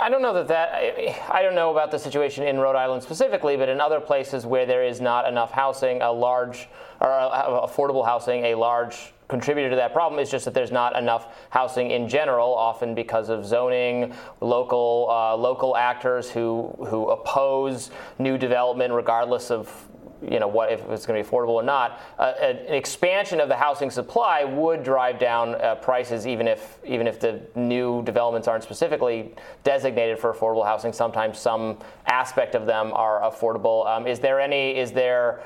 [0.03, 3.01] I don't know that that I, I, don't know about the situation in Rhode Island
[3.03, 6.67] specifically, but in other places where there is not enough housing, a large
[6.99, 10.97] or uh, affordable housing, a large contributor to that problem is just that there's not
[10.97, 17.89] enough housing in general, often because of zoning, local uh, local actors who who oppose
[18.19, 19.87] new development regardless of
[20.29, 21.99] you know what if it's going to be affordable or not.
[22.17, 27.07] Uh, an expansion of the housing supply would drive down uh, prices, even if even
[27.07, 29.33] if the new developments aren't specifically
[29.63, 30.93] designated for affordable housing.
[30.93, 33.87] Sometimes some aspect of them are affordable.
[33.87, 34.77] Um, is there any?
[34.77, 35.41] Is there?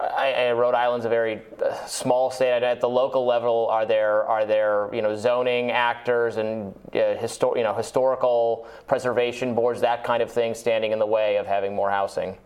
[0.00, 2.62] I, I, Rhode Island's a very uh, small state.
[2.64, 7.56] At the local level, are there are there you know zoning actors and uh, histor-
[7.56, 11.74] you know historical preservation boards, that kind of thing, standing in the way of having
[11.74, 12.36] more housing?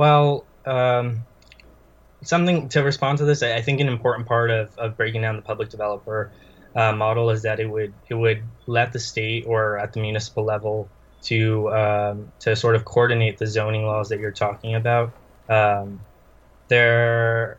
[0.00, 1.26] Well, um,
[2.22, 5.42] something to respond to this, I think an important part of, of breaking down the
[5.42, 6.32] public developer
[6.74, 10.42] uh, model is that it would it would let the state or at the municipal
[10.42, 10.88] level
[11.24, 15.12] to um, to sort of coordinate the zoning laws that you're talking about.
[15.50, 16.00] Um,
[16.68, 17.58] there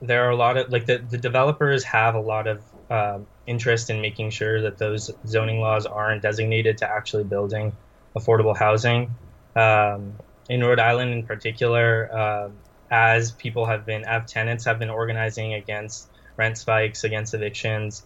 [0.00, 3.90] there are a lot of like the, the developers have a lot of um, interest
[3.90, 7.76] in making sure that those zoning laws aren't designated to actually building
[8.16, 9.14] affordable housing.
[9.54, 10.14] Um,
[10.52, 12.50] in Rhode Island in particular, uh,
[12.90, 18.04] as people have been, as tenants have been organizing against rent spikes, against evictions.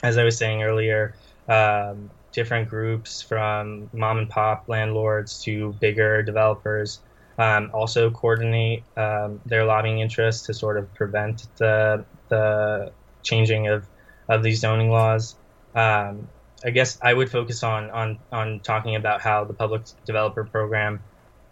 [0.00, 1.16] As I was saying earlier,
[1.48, 7.00] um, different groups from mom and pop landlords to bigger developers
[7.36, 12.92] um, also coordinate um, their lobbying interests to sort of prevent the the
[13.24, 13.88] changing of
[14.28, 15.34] of these zoning laws.
[15.74, 16.28] Um,
[16.64, 21.00] I guess I would focus on on on talking about how the public developer program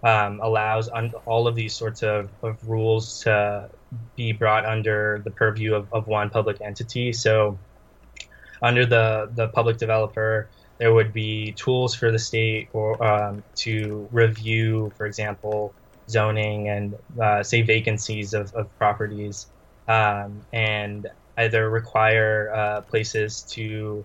[0.02, 3.70] um, allows un- all of these sorts of, of rules to
[4.16, 7.12] be brought under the purview of, of one public entity.
[7.12, 7.58] So,
[8.62, 14.08] under the, the public developer, there would be tools for the state or um, to
[14.10, 15.74] review, for example,
[16.08, 19.46] zoning and uh, say vacancies of, of properties,
[19.88, 24.04] um, and either require uh, places to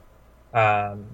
[0.53, 1.05] um,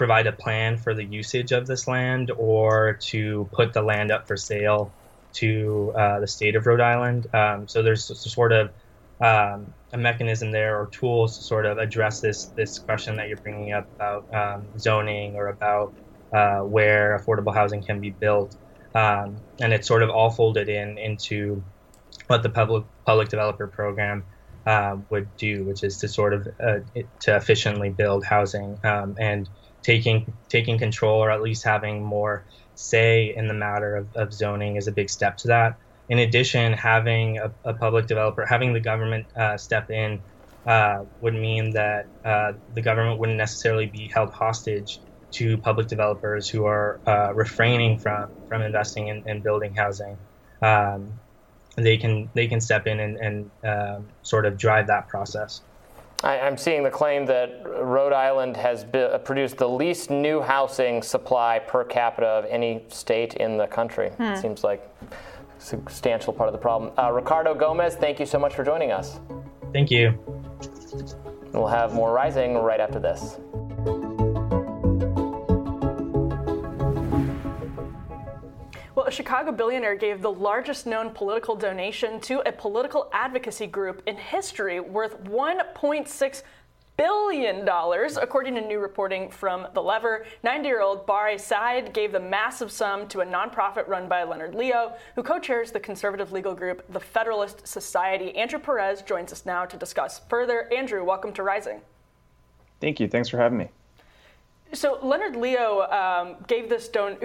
[0.00, 4.26] provide a plan for the usage of this land or to put the land up
[4.26, 4.90] for sale
[5.34, 7.26] to uh, the state of Rhode Island.
[7.34, 8.70] Um, so there's sort of
[9.20, 13.36] um, a mechanism there or tools to sort of address this this question that you're
[13.36, 15.92] bringing up about um, zoning or about
[16.32, 18.56] uh, where affordable housing can be built.
[18.94, 21.62] Um, and it's sort of all folded in into
[22.28, 24.24] what the public public developer program
[24.64, 26.78] uh, would do, which is to sort of uh,
[27.20, 29.46] to efficiently build housing um, and
[29.82, 34.76] taking taking control or at least having more say in the matter of, of zoning
[34.76, 35.78] is a big step to that.
[36.08, 40.22] In addition, having a, a public developer, having the government uh, step in
[40.66, 45.00] uh, would mean that uh, the government wouldn't necessarily be held hostage
[45.32, 50.18] to public developers who are uh, refraining from from investing in, in building housing.
[50.62, 51.20] Um,
[51.76, 55.62] they can they can step in and, and um, sort of drive that process.
[56.22, 60.40] I, am seeing the claim that Rhode Island has be, uh, produced the least new
[60.40, 64.10] housing supply per capita of any state in the country.
[64.10, 64.22] Hmm.
[64.24, 66.92] It seems like a substantial part of the problem.
[66.98, 69.18] Uh, Ricardo Gomez, thank you so much for joining us.
[69.72, 70.18] Thank you.
[71.52, 73.38] We'll have more Rising right after this.
[79.10, 84.16] A Chicago billionaire gave the largest known political donation to a political advocacy group in
[84.16, 86.42] history worth 1.6
[86.96, 90.26] billion dollars, according to new reporting from The Lever.
[90.44, 95.24] 90-year-old Barre Seid gave the massive sum to a nonprofit run by Leonard Leo, who
[95.24, 98.36] co-chairs the conservative legal group the Federalist Society.
[98.36, 100.72] Andrew Perez joins us now to discuss further.
[100.72, 101.80] Andrew, welcome to Rising.
[102.80, 103.08] Thank you.
[103.08, 103.70] Thanks for having me.
[104.72, 107.16] So Leonard Leo um, gave this don.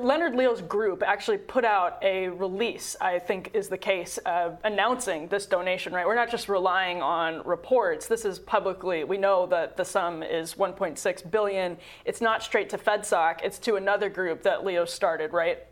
[0.00, 2.94] Leonard Leo's group actually put out a release.
[3.00, 5.92] I think is the case, uh, announcing this donation.
[5.92, 8.06] Right, we're not just relying on reports.
[8.06, 9.02] This is publicly.
[9.02, 11.76] We know that the sum is 1.6 billion.
[12.04, 13.40] It's not straight to FedSoc.
[13.42, 15.32] It's to another group that Leo started.
[15.32, 15.64] Right.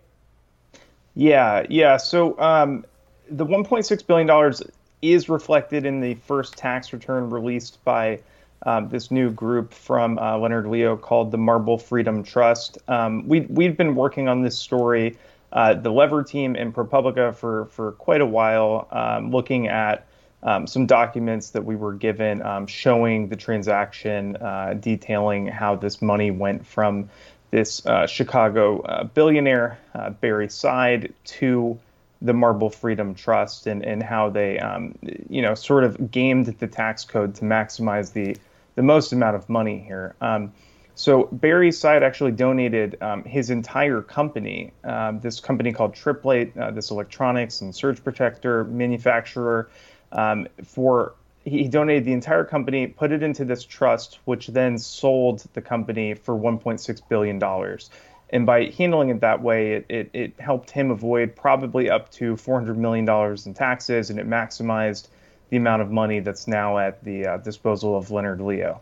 [1.14, 1.98] Yeah, yeah.
[1.98, 2.84] So um,
[3.30, 4.60] the 1.6 billion dollars
[5.02, 8.20] is reflected in the first tax return released by
[8.64, 12.78] um, this new group from uh, Leonard Leo called the Marble Freedom Trust.
[12.88, 15.16] Um, we, we've been working on this story,
[15.52, 20.06] uh, the Lever team in ProPublica, for, for quite a while, um, looking at
[20.42, 26.02] um, some documents that we were given um, showing the transaction, uh, detailing how this
[26.02, 27.08] money went from
[27.50, 31.78] this uh, Chicago uh, billionaire, uh, Barre Seid, to
[32.22, 34.96] the Marble Freedom Trust and, and how they, um,
[35.28, 38.36] you know, sort of gamed the tax code to maximize the
[38.74, 40.14] the most amount of money here.
[40.20, 40.52] Um,
[40.94, 46.56] so Barre Seid's actually donated um, his entire company, um, this company called Tripp Lite,
[46.56, 49.70] uh, this electronics and surge protector manufacturer,
[50.12, 51.14] um, for
[51.44, 56.14] he donated the entire company, put it into this trust, which then sold the company
[56.14, 57.90] for 1.6 billion dollars.
[58.30, 62.36] And by handling it that way, it, it, it helped him avoid probably up to
[62.36, 65.08] 400 million dollars in taxes, and it maximized
[65.52, 68.80] the amount of money that's now at the uh, disposal of Leonard Leo.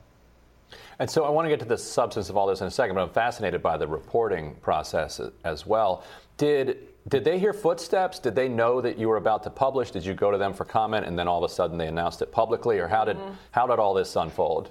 [1.01, 2.95] And so I want to get to the substance of all this in a second,
[2.95, 6.05] but I'm fascinated by the reporting process as well.
[6.37, 8.21] Did did they hear footsteps?
[8.21, 9.91] Did they know that you were about to publish?
[9.91, 12.23] Did you go to them for comment and then all of a sudden they announced
[12.23, 13.33] it publicly, or how did mm-hmm.
[13.51, 14.71] how did all this unfold?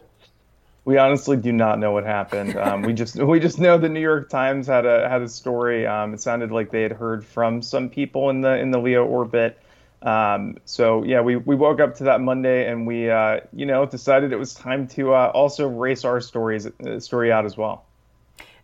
[0.86, 2.56] We honestly do not know what happened.
[2.66, 5.86] Um, we just we just know the New York Times had a had a story.
[5.86, 9.06] Um, it sounded like they had heard from some people in the in the Leo
[9.06, 9.60] orbit.
[10.02, 13.86] Um, so yeah, we, we woke up to that Monday and we, uh, you know,
[13.86, 17.89] decided it was time to uh, also race our stories uh, story out as well.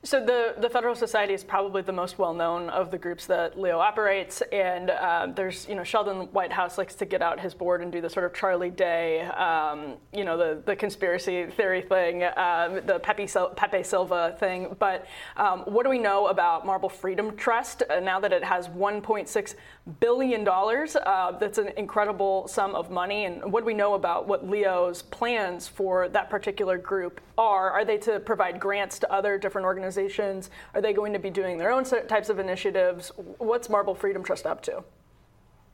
[0.06, 3.60] So the, the Federal Society is probably the most well known of the groups that
[3.60, 7.82] Leo operates, and uh, there's you know Sheldon Whitehouse likes to get out his board
[7.82, 12.24] and do the sort of Charlie Day, um, you know the the conspiracy theory thing,
[12.38, 14.76] um, the Pepe, Pepe Silvia thing.
[14.78, 18.68] But um, what do we know about Marble Freedom Trust uh, now that it has
[18.68, 19.56] 1.6
[20.00, 20.96] billion dollars?
[20.96, 23.26] Uh, that's an incredible sum of money.
[23.26, 27.72] And what do we know about what Leo's plans for that particular group are?
[27.72, 29.95] Are they to provide grants to other different organizations?
[29.96, 30.50] Organizations?
[30.74, 33.12] Are they going to be doing their own types of initiatives?
[33.38, 34.84] What's Marble Freedom Trust up to?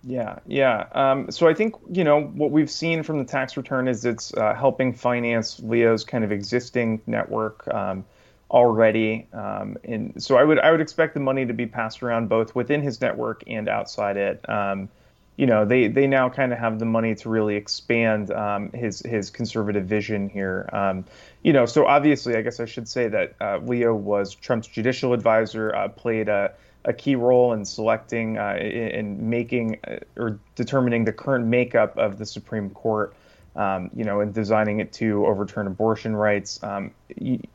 [0.04, 0.88] Yeah, yeah.
[0.94, 4.34] Um, so I think you know what we've seen from the tax return is it's
[4.34, 8.04] uh, helping finance Leo's kind of existing network um,
[8.50, 12.30] already, um, and so I would I would expect the money to be passed around
[12.30, 14.44] both within his network and outside it.
[15.38, 19.00] You know, they they now kind of have the money to really expand um, his
[19.00, 20.70] his conservative vision here.
[20.72, 21.06] Um,
[21.42, 25.14] you know, so obviously, I guess I should say that uh, Leo was Trump's judicial
[25.14, 26.54] advisor, uh, played a,
[26.86, 32.18] a key role in selecting uh, in, making uh, or determining the current makeup of
[32.18, 33.16] the Supreme Court.
[33.54, 36.64] Um, you know, and designing it to overturn abortion rights.
[36.64, 36.92] Um,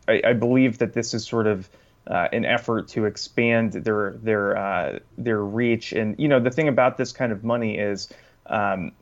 [0.06, 1.70] I, I, believe that this is sort of
[2.06, 5.92] uh, an effort to expand their their uh, their reach.
[5.92, 8.08] And you know, the thing about this kind of money is.
[8.46, 8.92] Um,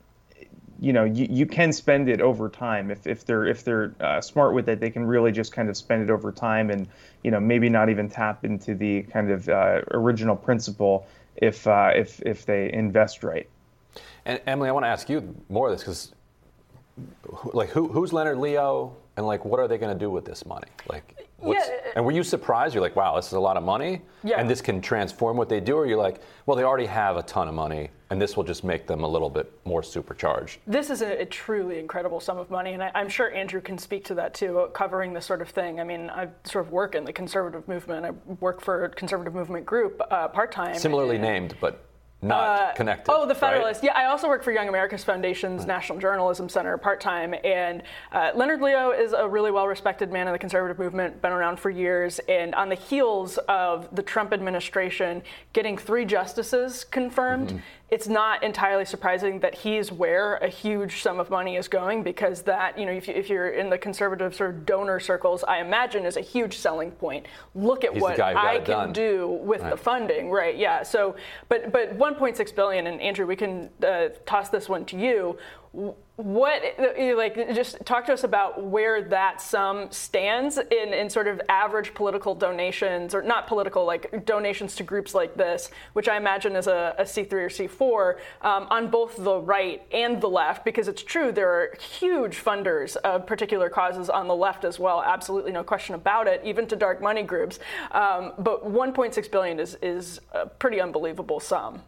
[0.81, 4.21] you know you, you can spend it over time if, if they're if they're uh,
[4.21, 6.89] smart with it they can really just kind of spend it over time and
[7.23, 11.91] you know maybe not even tap into the kind of uh, original principle if uh,
[11.95, 13.49] if if they invest right
[14.25, 16.13] and emily i want to ask you more of this because
[17.53, 20.45] like who, who's leonard leo and like what are they going to do with this
[20.45, 21.93] money like yeah.
[21.97, 24.41] and were you surprised you're like wow this is a lot of money yeah.
[24.41, 27.23] and this can transform what they do or you're like well they already have a
[27.23, 30.91] ton of money and this will just make them a little bit more supercharged this
[30.91, 34.05] is a, a truly incredible sum of money and I, am sure andrew can speak
[34.07, 37.05] to that too covering this sort of thing i mean i sort of work in
[37.05, 41.55] the conservative movement i work for a conservative movement group uh, part-time similarly and, named
[41.61, 41.85] but
[42.25, 43.13] not uh, connected.
[43.13, 43.83] Oh, the Federalist.
[43.83, 43.93] Right?
[43.95, 45.69] Yeah, I also work for Young America's Foundation's mm-hmm.
[45.69, 50.27] National Journalism Center part time, and uh, Leonard Leo is a really well respected man
[50.27, 54.33] in the conservative movement, been around for years, and on the heels of the Trump
[54.33, 55.23] administration
[55.53, 57.49] getting three justices confirmed.
[57.49, 57.59] Mm-hmm
[57.91, 62.43] it's not entirely surprising that he's where a huge sum of money is going because
[62.43, 66.07] that, you know, if, you, are in the conservative sort of donor circles, I imagine
[66.07, 67.27] is a huge selling point.
[67.55, 68.93] Look at he's what I can done.
[68.93, 69.71] do with right.
[69.71, 70.57] the funding, right?
[70.57, 70.83] Yeah.
[70.83, 71.15] So,
[71.49, 75.39] but but 1.6 billion, and Andrew, we can uh, toss this one to you
[76.17, 76.63] what
[77.17, 81.93] like just talk to us about where that sum stands in, in sort of average
[81.93, 86.69] political donations or not political like donations to groups like this which i imagine is
[86.69, 91.03] a a c3 or c4 um, on both the right and the left because it's
[91.03, 95.65] true there are huge funders of particular causes on the left as well absolutely no
[95.65, 97.59] question about it even to dark money groups.
[97.93, 101.83] Um, but 1.6 billion is is a pretty unbelievable sum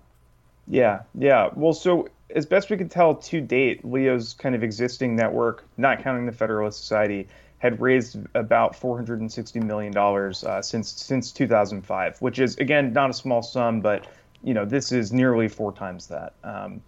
[0.68, 5.14] yeah yeah well so as best we can tell to date, Leo's kind of existing
[5.14, 12.20] network, not counting the Federalist Society, had raised about $460 million uh, since since 2005,
[12.20, 14.06] which is again not a small sum, but
[14.42, 16.34] you know this is nearly four times that.
[16.44, 16.82] Um,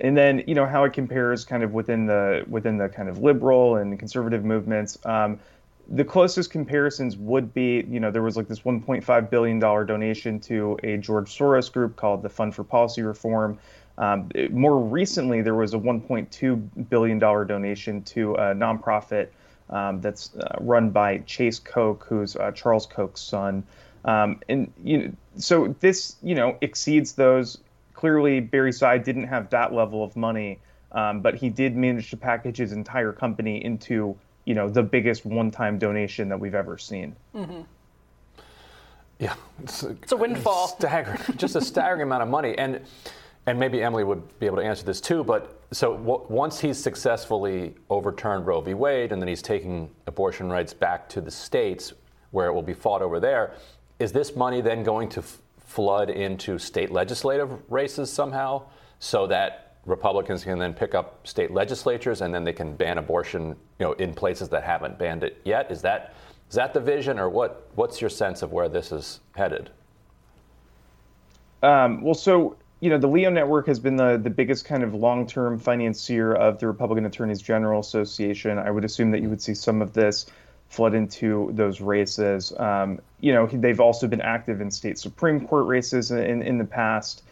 [0.00, 3.18] and then you know how it compares kind of within the within the kind of
[3.18, 4.98] liberal and conservative movements.
[5.04, 5.38] Um,
[5.88, 10.40] the closest comparisons would be, you know, there was like this 1.5 billion dollar donation
[10.40, 13.58] to a George Soros group called the Fund for Policy Reform.
[13.98, 19.28] Um, more recently, there was a 1.2 billion dollar donation to a nonprofit
[19.70, 23.64] um, that's uh, run by Chase Koch, who's uh, Charles Koch's son.
[24.04, 27.58] Um, and you know, so this you know exceeds those.
[27.94, 30.58] Clearly, Barre Seid didn't have that level of money,
[30.92, 35.24] um, but he did manage to package his entire company into you know the biggest
[35.24, 37.16] one-time donation that we've ever seen.
[37.34, 37.62] Mm-hmm.
[39.18, 40.68] Yeah, it's a, it's a windfall.
[40.68, 42.80] Staggering, just a staggering amount of money, and
[43.46, 46.82] and maybe Emily would be able to answer this too, but so w- once he's
[46.82, 48.74] successfully overturned Roe v.
[48.74, 51.92] Wade and then he's taking abortion rights back to the states
[52.30, 53.52] where it will be fought over there,
[53.98, 58.62] is this money then going to f- flood into state legislative races somehow
[58.98, 63.48] so that Republicans can then pick up state legislatures and then they can ban abortion,
[63.48, 65.70] you know, in places that haven't banned it yet?
[65.70, 66.14] Is that
[66.48, 67.68] is that the vision, or what?
[67.74, 69.70] What's your sense of where this is headed?
[71.62, 74.94] Um, well, so you know, the Leo Network has been the, the biggest kind of
[74.94, 78.58] long term financier of the Republican Attorneys General Association.
[78.58, 80.26] I would assume that you would see some of this
[80.68, 82.52] flood into those races.
[82.58, 86.64] Um, you know, they've also been active in state Supreme Court races in, in the
[86.64, 87.22] past.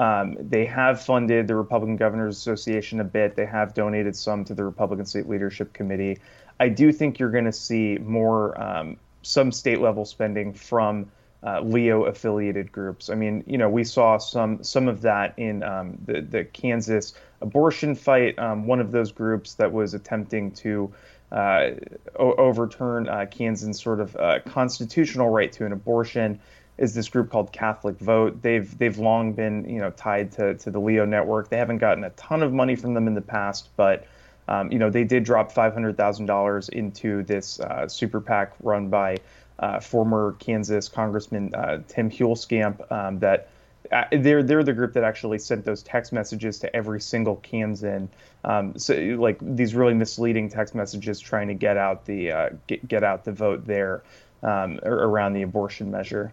[0.00, 3.36] Um, they have funded the Republican Governors Association a bit.
[3.36, 6.18] They have donated some to the Republican State Leadership Committee.
[6.58, 11.10] I do think you're going to see more, um, some state level spending from
[11.42, 13.10] uh, Leo affiliated groups.
[13.10, 17.12] I mean, you know, we saw some some of that in um, the the Kansas
[17.42, 18.38] abortion fight.
[18.38, 20.90] Um, one of those groups that was attempting to
[21.30, 21.70] uh,
[22.18, 26.40] o- overturn uh, Kansas' sort of uh, constitutional right to an abortion
[26.80, 28.40] is this group called Catholic Vote.
[28.42, 31.50] They've they've long been you know tied to to the Leo network.
[31.50, 34.06] They haven't gotten a ton of money from them in the past, but
[34.48, 38.54] um, you know they did drop five hundred thousand dollars into this uh, super PAC
[38.62, 39.18] run by
[39.58, 43.50] uh, former Kansas Congressman uh, Tim Huelskamp um, that
[43.92, 48.08] uh, they're they're the group that actually sent those text messages to every single Kansan.
[48.42, 52.88] Um, so like these really misleading text messages trying to get out the uh, get,
[52.88, 54.02] get out the vote there
[54.42, 56.32] um, around the abortion measure.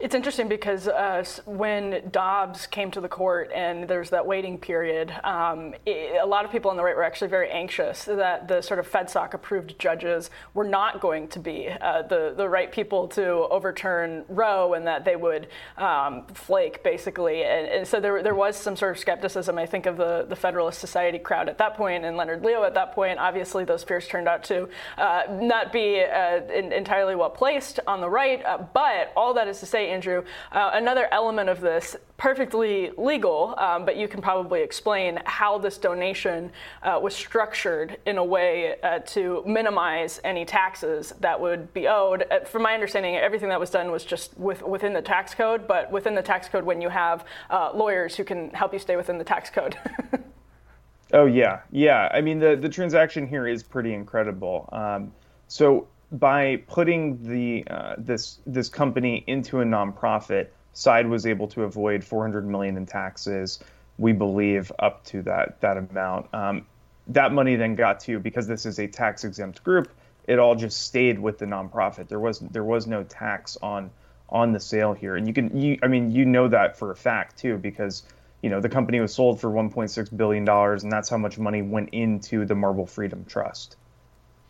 [0.00, 5.12] It's interesting because uh, when Dobbs came to the court and there's that waiting period,
[5.24, 8.62] um, it, a lot of people on the right were actually very anxious that the
[8.62, 13.08] sort of FedSoc approved judges were not going to be uh, the, the right people
[13.08, 17.42] to overturn Roe and that they would um, flake, basically.
[17.42, 20.36] And, and, so there, there was some sort of skepticism, I think, of the, the
[20.36, 23.18] Federalist Society crowd at that point and Leonard Leo at that point.
[23.18, 28.00] Obviously, those fears turned out to uh, not be uh, in, entirely well placed on
[28.00, 28.44] the right.
[28.46, 30.24] Uh, but all that is to say, Andrew.
[30.52, 35.78] Uh, another element of this, perfectly legal, um, but you can probably explain how this
[35.78, 36.50] donation
[36.82, 42.24] uh, was structured in a way uh, to minimize any taxes that would be owed.
[42.30, 45.66] Uh, from my understanding, everything that was done was just with, within the tax code,
[45.66, 48.96] but within the tax code, when you have uh, lawyers who can help you stay
[48.96, 49.76] within the tax code.
[51.12, 52.08] oh yeah, yeah.
[52.12, 54.68] I mean, the the transaction here is pretty incredible.
[54.72, 55.12] Um,
[55.46, 61.64] so by putting the uh, this this company into a nonprofit, Seid was able to
[61.64, 63.58] avoid 400 million in taxes.
[63.98, 66.32] We believe up to that that amount.
[66.32, 66.66] Um,
[67.08, 69.88] that money then got to because this is a tax exempt group.
[70.26, 72.08] It all just stayed with the nonprofit.
[72.08, 73.90] There was there was no tax on
[74.28, 75.16] on the sale here.
[75.16, 78.02] And you can, you, I mean, you know that for a fact too, because
[78.42, 81.62] you know the company was sold for 1.6 billion dollars, and that's how much money
[81.62, 83.76] went into the Marble Freedom Trust.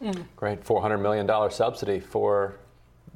[0.03, 0.25] Mm.
[0.37, 2.55] Great, 400 million dollar subsidy for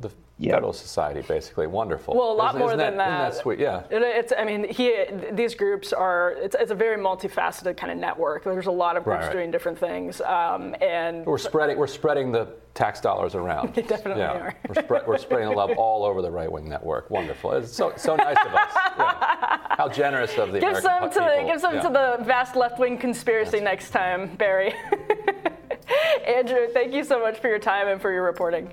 [0.01, 0.55] the yep.
[0.55, 1.67] Federal Society, basically.
[1.67, 2.15] Wonderful.
[2.15, 3.09] Well, a lot isn't, more isn't than that.
[3.09, 3.29] that.
[3.29, 3.59] Isn't that sweet?
[3.59, 3.83] Yeah.
[3.91, 4.33] It, it's.
[4.37, 5.05] I mean, he.
[5.33, 6.33] These groups are.
[6.33, 8.45] It's, it's a very multifaceted kind of network.
[8.45, 9.33] There's a lot of groups right, right.
[9.33, 11.79] doing different things, um, and we're spreading.
[11.79, 13.75] We're spreading the tax dollars around.
[13.75, 14.33] they definitely yeah.
[14.33, 14.55] are.
[14.69, 17.11] we're, spread, we're spreading the love all over the right wing network.
[17.11, 17.53] Wonderful.
[17.53, 18.71] It's so so nice of us.
[18.99, 19.59] Yeah.
[19.77, 21.47] How generous of the give American some to people.
[21.47, 21.83] the, give some yeah.
[21.83, 24.75] to the vast left wing conspiracy That's next time, Barry.
[26.27, 28.73] Andrew, thank you so much for your time and for your reporting.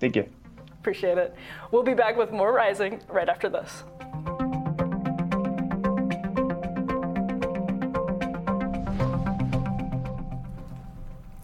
[0.00, 0.28] Thank you.
[0.80, 1.34] Appreciate it.
[1.70, 3.82] We'll be back with more Rising right after this.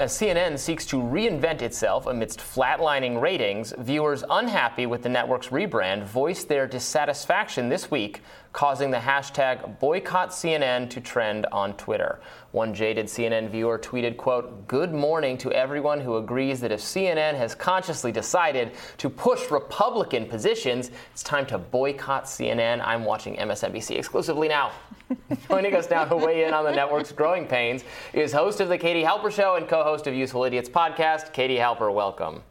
[0.03, 6.03] As CNN seeks to reinvent itself amidst flatlining ratings, viewers unhappy with the network's rebrand
[6.03, 8.21] voiced their dissatisfaction this week
[8.53, 12.21] causing the hashtag boycott CNN to trend on Twitter.
[12.53, 17.35] One jaded CNN viewer tweeted, quote, good morning to everyone who agrees that if CNN
[17.35, 22.87] has consciously decided to push Republican positions, it's time to boycott CNN.
[22.87, 24.73] I'm watching MSNBC exclusively now.
[25.49, 28.79] Joining us now to weigh in on the network's growing pains is host of the
[28.79, 31.93] Katie Halper Show and co-host of Useful Idiots podcast, Katie Halper.
[31.93, 32.43] Welcome.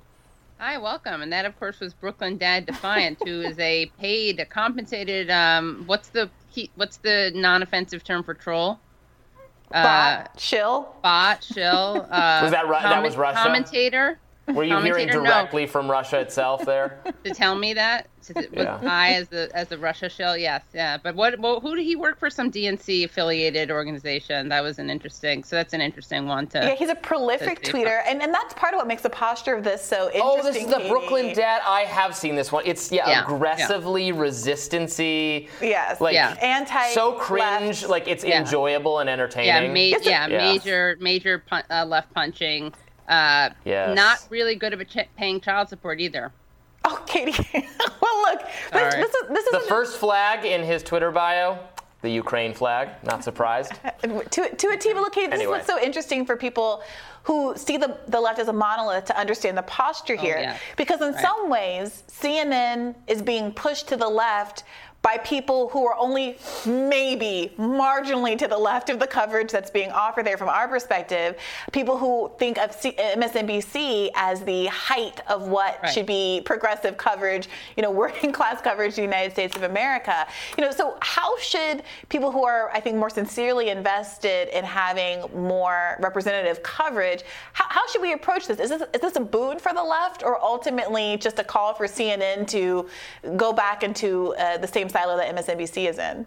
[0.62, 1.24] Hi, welcome.
[1.24, 5.32] And that, of course, was Brooklyn Dad Defiant, who is a paid, a compensated.
[5.32, 6.30] Um, what's the
[6.76, 8.80] what's the non-offensive term for troll?
[9.72, 10.96] Uh, bot, shill.
[11.02, 12.06] Bot, shill.
[12.08, 13.40] Uh, was that Ru- that was Russia?
[13.40, 14.20] Commentator.
[14.54, 15.72] Were you hearing directly no.
[15.72, 17.00] from Russia itself there?
[17.24, 18.08] to tell me that?
[18.36, 18.80] Was yeah.
[18.84, 20.38] I as the as the Russia shell?
[20.38, 20.98] Yes, yeah.
[20.98, 21.40] But what?
[21.40, 22.30] Well, who did he work for?
[22.30, 24.50] Some DNC affiliated organization.
[24.50, 25.44] That was an interesting.
[25.44, 26.60] So that's an interesting one to.
[26.60, 29.64] Yeah, he's a prolific tweeter, and, and that's part of what makes the posture of
[29.64, 30.22] this so interesting.
[30.24, 30.90] Oh, this is the Katie.
[30.90, 31.62] Brooklyn Dad.
[31.66, 32.64] I have seen this one.
[32.66, 33.24] It's yeah, yeah.
[33.24, 34.14] aggressively yeah.
[34.14, 35.50] resistancy.
[35.60, 36.00] Yes.
[36.00, 36.38] Like yeah.
[36.42, 36.90] anti.
[36.92, 37.82] So cringe.
[37.82, 37.90] Left.
[37.90, 39.48] Like it's enjoyable and entertaining.
[39.48, 42.72] Yeah, ma- yeah, major major pun- uh, left punching.
[43.12, 43.94] Uh, yes.
[43.94, 46.32] Not really good at ch- paying child support either.
[46.86, 47.34] Oh, Katie.
[48.02, 48.92] well, look, this, right.
[48.92, 51.60] this, is this is the first flag in his Twitter bio.
[52.02, 52.90] The Ukraine flag.
[53.04, 53.74] Not surprised.
[54.32, 55.44] to to a team, look, Katie, this anyway.
[55.44, 56.84] is what's so interesting for people
[57.24, 60.38] who see the, the left as a monolith to understand the posture oh, here.
[60.40, 60.58] Oh, yeah.
[60.78, 61.22] Because in right.
[61.22, 64.64] some ways, CNN is being pushed to the left
[65.02, 69.90] by people who are only maybe marginally to the left of the coverage that's being
[69.90, 71.36] offered there from our perspective.
[71.72, 75.92] People who think of C- MSNBC as the height of what right.
[75.92, 80.28] should be progressive coverage, you know, working class coverage in the United States of America.
[80.58, 85.24] You know, so how should people who are, I think, more sincerely invested in having
[85.36, 87.24] more representative coverage,
[87.54, 88.60] how, how should we approach this?
[88.60, 88.84] Is, this?
[88.94, 92.88] is this a boon for the left or ultimately just a call for CNN to
[93.36, 96.26] go back into uh, the same silo that MSNBC is in.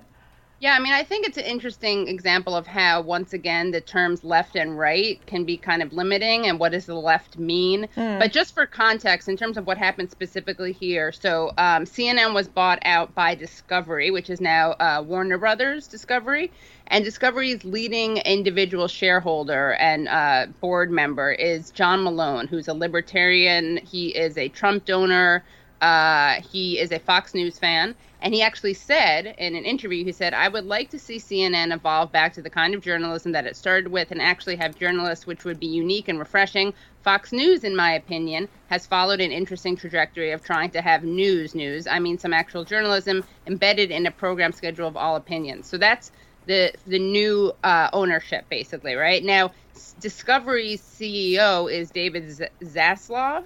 [0.61, 4.25] Yeah, I mean, I think it's an interesting example of how, once again, the terms
[4.25, 7.87] left and right can be kind of limiting and what does the left mean.
[7.97, 8.19] Mm.
[8.19, 12.49] But just for context, in terms of what happened specifically here, so um, CNN was
[12.49, 16.51] bought out by Discovery, which is now uh, Warner Brothers Discovery.
[16.87, 23.79] And Discovery's leading individual shareholder and uh, board member is John Malone, who's a libertarian.
[23.79, 25.45] He is a Trump donor.
[25.81, 27.95] Uh, he is a Fox News fan,
[28.25, 31.75] and he actually said in an interview, he said, I would like to see CNN
[31.75, 35.27] evolve back to the kind of journalism that it started with and actually have journalists
[35.27, 36.73] which would be unique and refreshing.
[37.03, 41.55] Fox News, in my opinion, has followed an interesting trajectory of trying to have news
[41.55, 41.87] news.
[41.87, 45.69] I mean, some actual journalism embedded in a program schedule of all opinions.
[45.69, 46.11] So that's
[46.47, 49.23] the the new uh, ownership, basically, right?
[49.23, 49.53] Now,
[50.01, 52.25] Discovery's CEO is David
[52.63, 53.45] Zaslav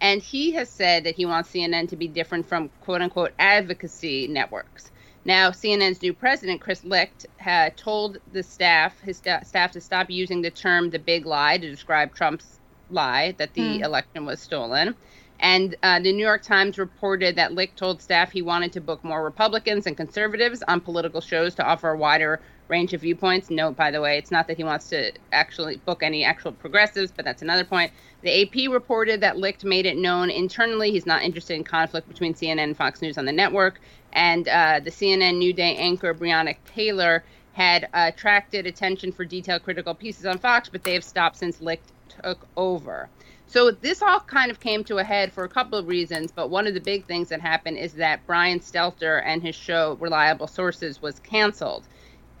[0.00, 4.28] and he has said that he wants CNN to be different from quote unquote advocacy
[4.28, 4.90] networks.
[5.24, 10.08] Now, CNN's new president, Chris Licht, had told the staff, his st- staff, to stop
[10.08, 12.58] using the term the big lie to describe Trump's
[12.90, 13.82] lie that the mm.
[13.82, 14.94] election was stolen.
[15.40, 19.04] And uh, the New York Times reported that Licht told staff he wanted to book
[19.04, 23.50] more Republicans and conservatives on political shows to offer a wider range of viewpoints.
[23.50, 27.10] Note, by the way, it's not that he wants to actually book any actual progressives,
[27.10, 27.92] but that's another point.
[28.22, 32.34] The AP reported that Licht made it known internally he's not interested in conflict between
[32.34, 33.80] CNN and Fox News on the network.
[34.12, 39.64] And uh, the CNN New Day anchor Brianna Keilar had uh, attracted attention for detailed
[39.64, 41.92] critical pieces on Fox, but they have stopped since Licht
[42.22, 43.08] took over.
[43.48, 46.50] So this all kind of came to a head for a couple of reasons, but
[46.50, 50.46] one of the big things that happened is that Brian Stelter and his show Reliable
[50.46, 51.84] Sources was canceled.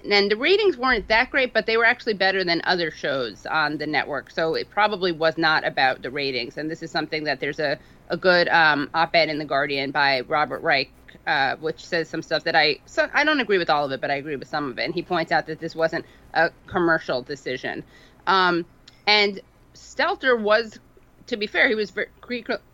[0.04, 3.78] And the ratings weren't that great, but they were actually better than other shows on
[3.78, 4.30] the network.
[4.30, 6.56] So it probably was not about the ratings.
[6.56, 7.78] And this is something that there's a,
[8.08, 10.90] a good um, op-ed in the Guardian by Robert Reich,
[11.26, 14.00] uh, which says some stuff that I so I don't agree with all of it,
[14.00, 14.84] but I agree with some of it.
[14.84, 17.82] And he points out that this wasn't a commercial decision.
[18.26, 18.64] Um,
[19.06, 19.40] and
[19.74, 20.78] Stelter was,
[21.26, 21.92] to be fair, he was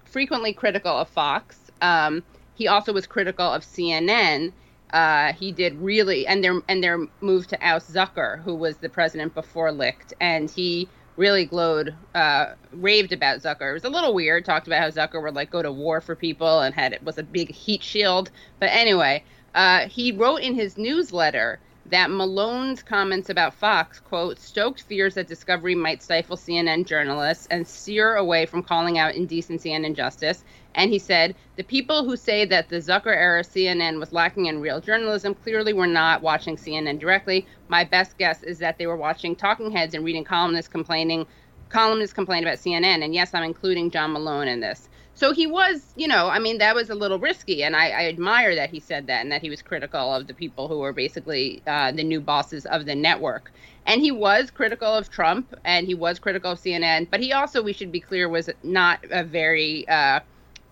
[0.04, 1.58] frequently critical of Fox.
[1.80, 2.22] Um,
[2.54, 4.52] he also was critical of CNN
[4.94, 8.88] uh, he did really, and their and their move to oust Zucker, who was the
[8.88, 13.70] president before Licht, and he really glowed, uh, raved about Zucker.
[13.70, 16.14] It was a little weird, talked about how Zucker would like go to war for
[16.14, 18.30] people and had it was a big heat shield.
[18.60, 19.24] But anyway,
[19.54, 25.26] uh, he wrote in his newsletter that Malone's comments about Fox, quote, stoked fears that
[25.26, 30.44] Discovery might stifle CNN journalists and steer away from calling out indecency and injustice.
[30.74, 34.60] And he said, the people who say that the Zucker era CNN was lacking in
[34.60, 37.46] real journalism clearly were not watching CNN directly.
[37.68, 41.26] My best guess is that they were watching talking heads and reading columnists complaining
[41.68, 43.04] columnists complained about CNN.
[43.04, 44.88] And yes, I'm including John Malone in this.
[45.16, 48.06] So he was, you know, I mean, that was a little risky, and I, I
[48.06, 50.92] admire that he said that and that he was critical of the people who were
[50.92, 53.52] basically uh, the new bosses of the network.
[53.86, 57.62] And he was critical of Trump, and he was critical of CNN, but he also,
[57.62, 60.18] we should be clear, was not a very uh,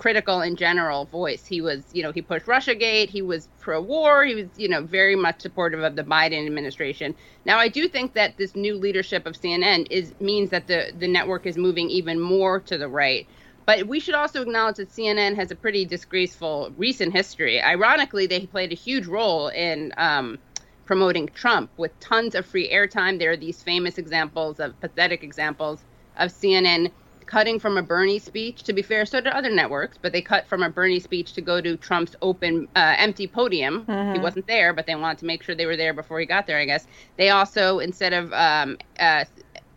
[0.03, 1.46] critical in general voice.
[1.46, 5.14] He was, you know, he pushed Russiagate, he was pro-war, he was, you know, very
[5.14, 7.14] much supportive of the Biden administration.
[7.44, 11.07] Now, I do think that this new leadership of CNN is means that the the
[11.07, 13.28] network is moving even more to the right.
[13.64, 17.62] But we should also acknowledge that CNN has a pretty disgraceful recent history.
[17.62, 20.36] Ironically, they played a huge role in um,
[20.84, 23.20] promoting Trump with tons of free airtime.
[23.20, 25.78] There are these famous examples of pathetic examples
[26.16, 26.90] of CNN
[27.33, 28.62] cutting from a Bernie speech.
[28.64, 31.41] To be fair, so did other networks, but they cut from a Bernie speech to
[31.41, 33.87] go to Trump's open, uh, empty podium.
[33.87, 34.12] Mm-hmm.
[34.12, 36.47] He wasn't there, but they wanted to make sure they were there before he got
[36.47, 36.59] there.
[36.59, 39.24] I guess they also, instead of um, uh,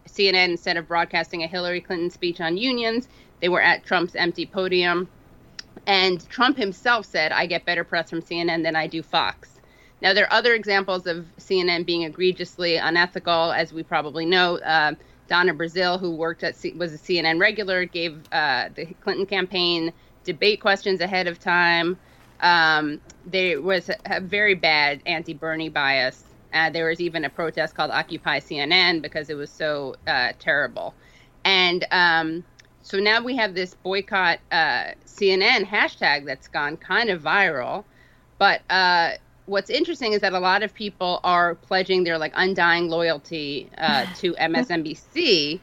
[0.06, 3.08] CNN, instead of broadcasting a Hillary Clinton speech on unions,
[3.40, 5.08] they were at Trump's empty podium.
[5.88, 9.62] And Trump himself said, I get better press from CNN than I do Fox.
[10.02, 14.58] Now, there are other examples of CNN being egregiously unethical, as we probably know.
[14.58, 14.96] Uh,
[15.28, 19.92] Donna Brazile, who worked at C- was a CNN regular, gave uh, the Clinton campaign
[20.24, 21.98] debate questions ahead of time.
[22.42, 26.24] Um, there was a, a very bad anti-Bernie bias.
[26.54, 30.94] Uh, there was even a protest called Occupy CNN because it was so uh, terrible.
[31.44, 32.44] And um,
[32.82, 37.84] so now we have this boycott uh, CNN hashtag that's gone kind of viral.
[38.38, 39.12] But uh,
[39.46, 44.06] what's interesting is that a lot of people are pledging their like undying loyalty uh,
[44.18, 45.60] to MSNBC.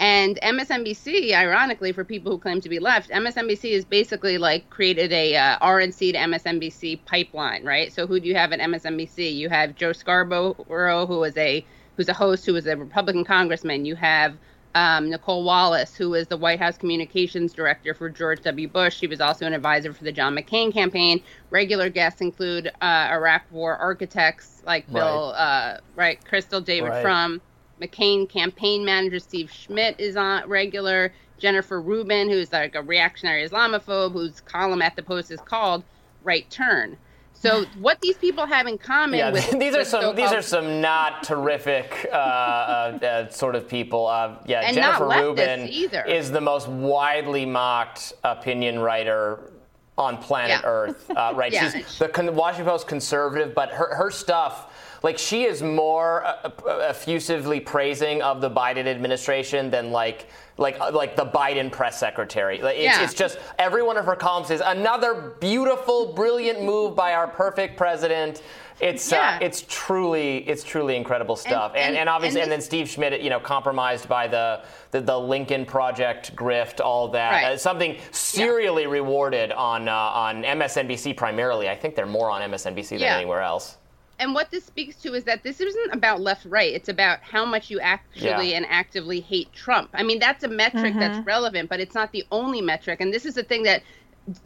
[0.00, 5.12] And MSNBC, ironically, for people who claim to be left, MSNBC is basically like created
[5.12, 7.92] a uh, RNC to MSNBC pipeline, right?
[7.92, 9.36] So who do you have at MSNBC?
[9.36, 11.64] You have Joe Scarborough, who is a
[11.96, 13.84] who's a host, who is a Republican congressman.
[13.84, 14.36] You have
[14.74, 18.68] um, Nicolle Wallace, who was the White House communications director for George W.
[18.68, 18.96] Bush.
[18.96, 21.22] She was also an advisor for the John McCain campaign.
[21.50, 27.02] Regular guests include uh, Iraq War architects like Bill, right, uh, right Kristol David right.
[27.02, 27.40] Frum,
[27.80, 31.12] McCain campaign manager Steve Schmidt is on regular.
[31.36, 35.82] Jennifer Rubin, who's like a reactionary Islamophobe, whose column at the Post is called
[36.22, 36.96] Right Turn.
[37.44, 40.80] So what these people have in common yeah, with these are some these are some
[40.80, 44.06] not terrific uh, uh, uh, sort of people.
[44.06, 45.68] Uh, yeah, and Jennifer Rubin
[46.08, 49.52] is the most widely mocked opinion writer
[49.98, 50.68] on planet yeah.
[50.68, 51.10] Earth.
[51.10, 51.70] Uh, right, yeah.
[51.70, 54.73] she's the Washington Post conservative, but her her stuff
[55.04, 56.50] like she is more uh,
[56.88, 60.26] effusively praising of the Biden administration than like
[60.56, 62.58] like uh, like the Biden press secretary.
[62.58, 63.04] It's, yeah.
[63.04, 67.76] it's just every one of her columns is another beautiful, brilliant move by our perfect
[67.76, 68.42] president.
[68.80, 69.36] It's uh, yeah.
[69.36, 71.72] uh, it's truly it's truly incredible stuff.
[71.72, 74.62] And and, and, and obviously and, and, then Steve Schmidt, you know, compromised by the
[74.90, 77.30] the, the Lincoln Project grift, all that.
[77.30, 77.44] Right.
[77.52, 78.88] Uh, something serially yeah.
[78.88, 81.68] rewarded on uh, on MSNBC primarily.
[81.68, 83.76] I think they're more on MSNBC than anywhere else
[84.24, 87.44] and what this speaks to is that this isn't about left right it's about how
[87.44, 88.56] much you actually yeah.
[88.56, 90.98] and actively hate trump i mean that's a metric mm-hmm.
[90.98, 93.82] that's relevant but it's not the only metric and this is the thing that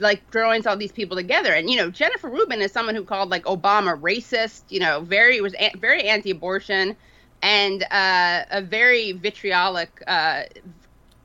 [0.00, 3.30] like joins all these people together and you know jennifer rubin is someone who called
[3.30, 6.96] like obama racist you know very was a- very anti-abortion
[7.40, 10.42] and uh, a very vitriolic uh,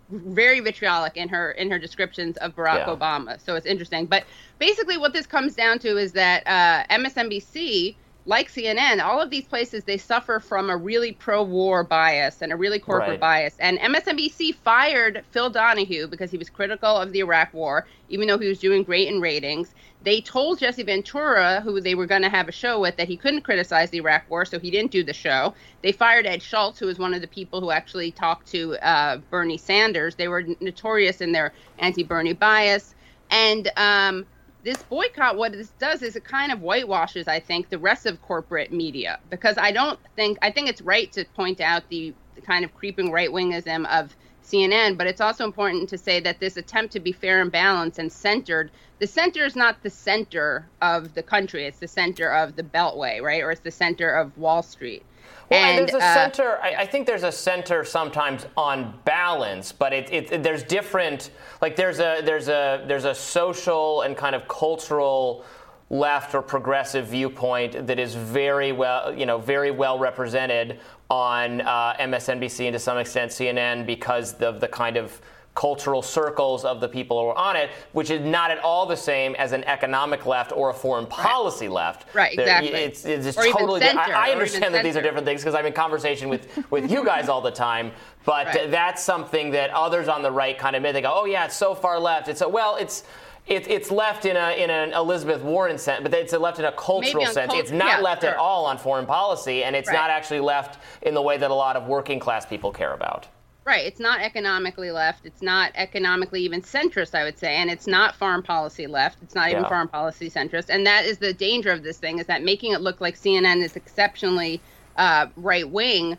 [0.10, 2.96] very vitriolic in her in her descriptions of barack yeah.
[2.96, 4.24] obama so it's interesting but
[4.60, 7.96] basically what this comes down to is that uh, msnbc
[8.26, 12.56] like CNN, all of these places they suffer from a really pro-war bias and a
[12.56, 13.20] really corporate right.
[13.20, 13.56] bias.
[13.60, 18.38] And MSNBC fired Phil Donahue because he was critical of the Iraq War, even though
[18.38, 19.74] he was doing great in ratings.
[20.04, 23.18] They told Jesse Ventura, who they were going to have a show with, that he
[23.18, 25.54] couldn't criticize the Iraq War, so he didn't do the show.
[25.82, 29.18] They fired Ed Schultz, who was one of the people who actually talked to uh,
[29.30, 30.16] Bernie Sanders.
[30.16, 32.96] They were notorious in their anti-Bernie bias,
[33.32, 34.26] and um,
[34.64, 38.22] this boycott, what this does is it kind of whitewashes, I think, the rest of
[38.22, 39.20] corporate media.
[39.30, 42.74] Because I don't think I think it's right to point out the, the kind of
[42.74, 47.00] creeping right wingism of CNN, but it's also important to say that this attempt to
[47.00, 51.66] be fair and balanced and centered, the center is not the center of the country;
[51.66, 55.04] it's the center of the Beltway, right, or it's the center of Wall Street.
[55.50, 56.60] Well, and, there's a uh, center.
[56.62, 61.32] I, I, think there's a center sometimes on balance, but it, it, there's different.
[61.62, 65.46] Like there's a there's a there's a social and kind of cultural
[65.90, 71.94] left or progressive viewpoint that is very well you know very well represented on uh,
[72.00, 75.22] MSNBC and to some extent CNN because of the kind of
[75.56, 78.98] cultural circles of the people who are on it, which is not at all the
[78.98, 81.74] same as an economic left or a foreign policy right.
[81.74, 82.16] left.
[82.16, 82.72] Right, exactly.
[82.72, 83.82] It's, it's totally.
[83.82, 86.92] Center, I, I understand that these are different things because I'm in conversation with with
[86.92, 87.92] you guys all the time.
[88.26, 88.72] But right.
[88.72, 90.94] that's something that others on the right kind of admit.
[90.94, 93.04] They go, "Oh yeah, it's so far left." It's a, well, it's.
[93.46, 96.72] It, it's left in a in an Elizabeth Warren sense, but it's left in a
[96.72, 97.52] cultural sense.
[97.52, 98.30] Cult- it's not yeah, left sure.
[98.30, 99.96] at all on foreign policy, and it's right.
[99.96, 103.28] not actually left in the way that a lot of working class people care about.
[103.66, 103.86] Right.
[103.86, 105.26] It's not economically left.
[105.26, 107.56] It's not economically even centrist, I would say.
[107.56, 109.20] And it's not foreign policy left.
[109.24, 109.58] It's not yeah.
[109.58, 110.66] even foreign policy centrist.
[110.70, 113.64] And that is the danger of this thing is that making it look like CNN
[113.64, 114.60] is exceptionally
[114.98, 116.18] uh, right wing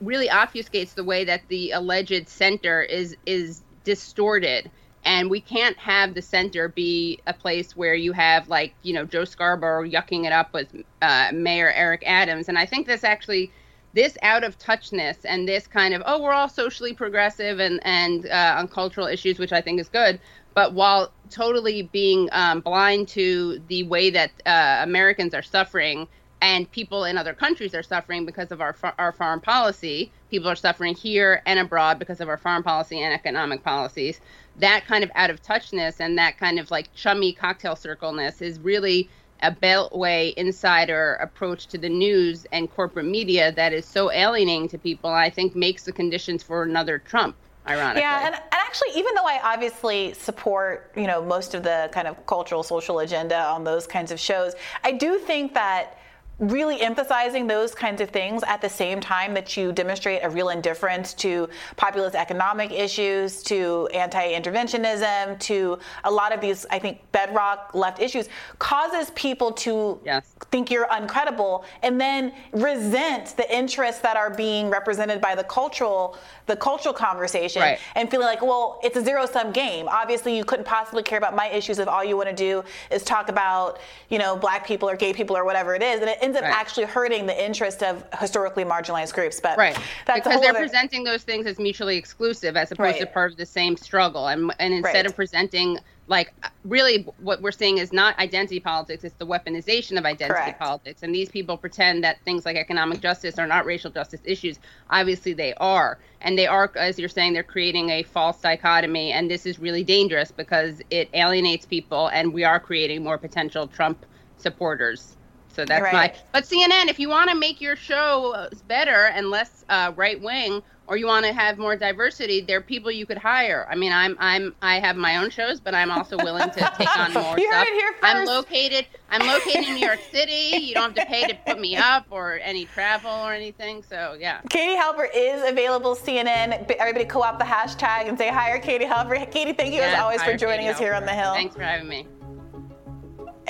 [0.00, 4.70] really obfuscates the way that the alleged center is is distorted.
[5.04, 9.04] And we can't have the center be a place where you have like, you know,
[9.04, 10.68] Joe Scarborough yucking it up with
[11.00, 12.48] uh, Mayor Eric Adams.
[12.48, 13.50] And I think this actually
[13.92, 18.26] this out of touchness and this kind of oh we're all socially progressive and and
[18.26, 20.20] uh, on cultural issues which i think is good
[20.54, 26.06] but while totally being um, blind to the way that uh, americans are suffering
[26.42, 30.56] and people in other countries are suffering because of our our foreign policy people are
[30.56, 34.20] suffering here and abroad because of our foreign policy and economic policies
[34.56, 38.58] that kind of out of touchness and that kind of like chummy cocktail circleness is
[38.60, 39.08] really
[39.42, 44.78] a beltway insider approach to the news and corporate media that is so alienating to
[44.78, 47.36] people, I think makes the conditions for another Trump.
[47.68, 48.00] Ironically.
[48.00, 52.08] Yeah, and, and actually, even though I obviously support, you know, most of the kind
[52.08, 55.99] of cultural social agenda on those kinds of shows, I do think that
[56.40, 60.48] really emphasizing those kinds of things at the same time that you demonstrate a real
[60.48, 67.00] indifference to populist economic issues, to anti interventionism, to a lot of these, I think,
[67.12, 68.28] bedrock left issues,
[68.58, 70.34] causes people to yes.
[70.50, 76.16] think you're uncredible and then resent the interests that are being represented by the cultural
[76.46, 77.78] the cultural conversation right.
[77.94, 79.88] and feeling like, well, it's a zero sum game.
[79.88, 83.04] Obviously, you couldn't possibly care about my issues if all you want to do is
[83.04, 83.78] talk about,
[84.08, 86.00] you know, black people or gay people or whatever it is.
[86.00, 86.60] And it ends up right.
[86.60, 89.40] actually hurting the interest of historically marginalized groups.
[89.40, 89.76] But right.
[90.06, 90.60] because they're other...
[90.60, 93.00] presenting those things as mutually exclusive as opposed right.
[93.00, 94.28] to part of the same struggle.
[94.28, 96.32] And, and instead of presenting like
[96.64, 100.58] really what we're seeing is not identity politics it's the weaponization of identity Correct.
[100.58, 104.58] politics and these people pretend that things like economic justice are not racial justice issues
[104.90, 109.30] obviously they are and they are as you're saying they're creating a false dichotomy and
[109.30, 114.04] this is really dangerous because it alienates people and we are creating more potential trump
[114.36, 115.16] supporters
[115.52, 115.92] so that's right.
[115.92, 120.20] my but cnn if you want to make your show better and less uh, right
[120.20, 123.64] wing or you want to have more diversity, there are people you could hire.
[123.70, 126.98] I mean, I'm I'm I have my own shows, but I'm also willing to take
[126.98, 127.68] on more you stuff.
[127.68, 128.02] Heard it here first.
[128.02, 130.56] I'm located I'm located in New York City.
[130.60, 133.84] You don't have to pay to put me up or any travel or anything.
[133.84, 134.40] So yeah.
[134.50, 136.68] Katie Halper is available CNN.
[136.72, 139.30] Everybody co-op the hashtag and say hire Katie Halper.
[139.30, 140.80] Katie, thank you yes, as always for joining Katie us Halper.
[140.80, 141.34] here on the Hill.
[141.34, 142.08] Thanks for having me.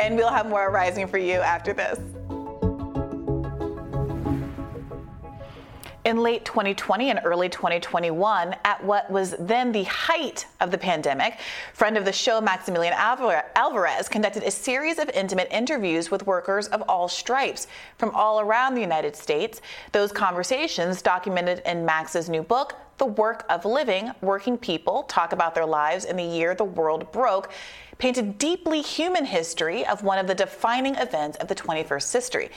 [0.00, 2.00] And we'll have more rising for you after this.
[6.10, 11.38] In late 2020 and early 2021 at what was then the height of the pandemic.
[11.72, 16.82] Friend of the show, Maximilian Alvarez, conducted a series of intimate interviews with workers of
[16.82, 19.62] all stripes from all around the United States.
[19.92, 25.54] Those conversations documented in Max's new book, The Work of Living Working People Talk About
[25.54, 27.50] Their Lives in the Year the World Broke
[27.98, 32.50] paint a deeply human history of one of the defining events of the 21st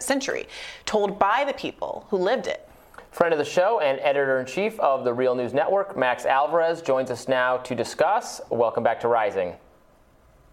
[0.00, 0.46] century,
[0.86, 2.66] told by the people who lived it.
[3.14, 6.82] Friend of the show and editor in chief of the Real News Network, Max Alvarez,
[6.82, 8.40] joins us now to discuss.
[8.50, 9.54] Welcome back to Rising.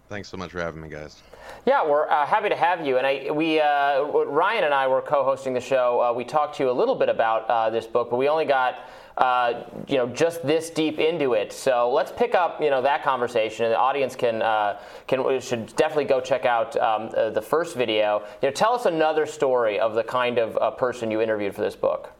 [0.08, 1.20] Thanks so much for having me, guys.
[1.66, 2.98] Yeah, we're uh, happy to have you.
[2.98, 6.00] And I, we, uh, Ryan and I were co-hosting the show.
[6.00, 8.44] Uh, we talked to you a little bit about uh, this book, but we only
[8.44, 8.88] got,
[9.18, 11.52] uh, you know, just this deep into it.
[11.52, 13.64] So let's pick up, you know, that conversation.
[13.64, 18.22] And the audience can uh, can should definitely go check out um, the first video.
[18.40, 21.74] You know, tell us another story of the kind of person you interviewed for this
[21.74, 22.12] book.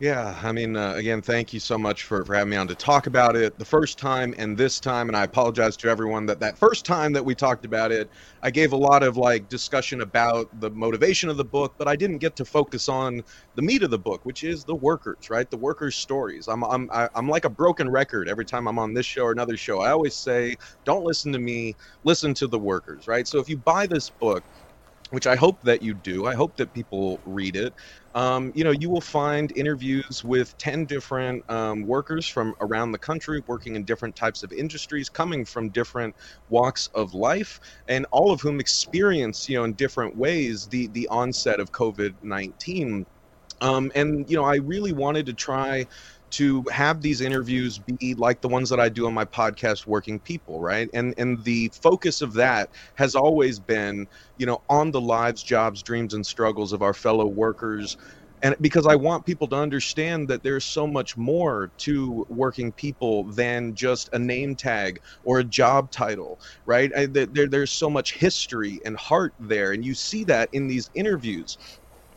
[0.00, 2.74] Yeah, I mean, uh, again, thank you so much for, for having me on to
[2.74, 3.56] talk about it.
[3.58, 7.12] The first time and this time, and I apologize to everyone that that first time
[7.12, 8.10] that we talked about it,
[8.42, 11.94] I gave a lot of like discussion about the motivation of the book, but I
[11.94, 13.20] didn't get to focus on
[13.54, 15.48] the meat of the book, which is the workers, right?
[15.48, 16.48] The workers' stories.
[16.48, 19.56] I'm I'm I'm like a broken record every time I'm on this show or another
[19.56, 19.80] show.
[19.80, 23.28] I always say, don't listen to me, listen to the workers, right?
[23.28, 24.44] So if you buy this book,
[25.10, 26.26] which I hope that you do.
[26.26, 27.74] I hope that people read it.
[28.14, 32.98] Um, you know, you will find interviews with 10 different um, workers from around the
[32.98, 36.14] country working in different types of industries, coming from different
[36.48, 37.58] walks of life,
[37.88, 42.14] and all of whom experience, you know, in different ways the, the onset of COVID
[42.22, 43.04] 19.
[43.64, 45.86] Um, and, you know, I really wanted to try
[46.32, 50.18] to have these interviews be like the ones that I do on my podcast working
[50.20, 50.88] people right?
[50.92, 54.06] And and the focus of that has always been
[54.36, 57.96] you know on the lives jobs dreams and struggles of our fellow workers.
[58.42, 63.32] And because I want people to understand that there's so much more to working people
[63.32, 66.90] than just a name tag or a job title, right?
[66.96, 70.90] I, there, there's so much history and heart there, and you see that in these
[70.94, 71.56] interviews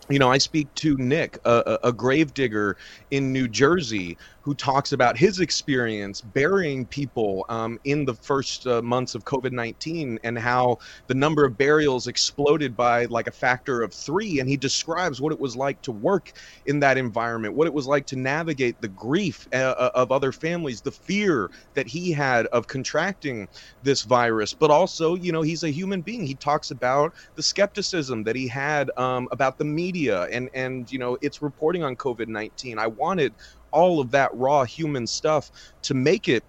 [0.09, 2.77] you know, I speak to Nick, a, a grave digger
[3.11, 4.17] in New Jersey,
[4.47, 9.51] who talks about his experience burying people um, in the first uh, months of COVID
[9.51, 10.77] 19 and how
[11.07, 14.39] the number of burials exploded by like a factor of three.
[14.39, 16.31] And he describes what it was like to work
[16.65, 20.31] in that environment, what it was like to navigate the grief uh, uh of other
[20.31, 23.49] families, the fear that he had of contracting
[23.81, 24.53] this virus.
[24.53, 26.25] But also, you know, he's a human being.
[26.25, 30.99] He talks about the skepticism that he had um, about the media and, and, you
[30.99, 32.79] know, its reporting on COVID 19.
[32.79, 33.35] I wanted
[33.77, 35.51] all of that raw human stuff
[35.83, 36.43] to make it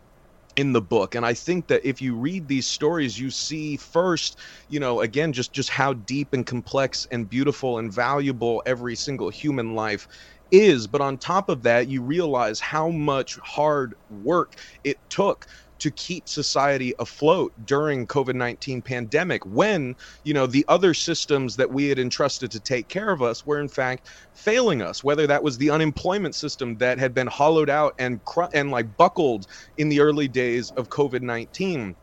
[0.57, 1.15] in the book.
[1.15, 5.33] And i think that if you read these stories you see first you know again
[5.33, 10.07] just just how deep and complex and beautiful and valuable every single human life
[10.51, 10.87] is.
[10.89, 14.55] But on top of that you realize how much hard work
[14.85, 15.47] it took
[15.79, 21.89] to keep society afloat during COVID-19 pandemic when, you know, the other systems that we
[21.89, 25.59] had entrusted to take care of us were in fact failing us, whether that was
[25.59, 30.01] the unemployment system that had been hollowed out and cr- and like buckled in the
[30.01, 31.95] early days of COVID-19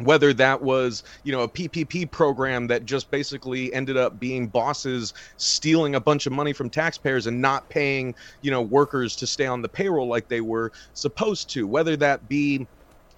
[0.00, 5.12] whether that was you know a ppp program that just basically ended up being bosses
[5.36, 9.46] stealing a bunch of money from taxpayers and not paying you know workers to stay
[9.46, 12.66] on the payroll like they were supposed to whether that be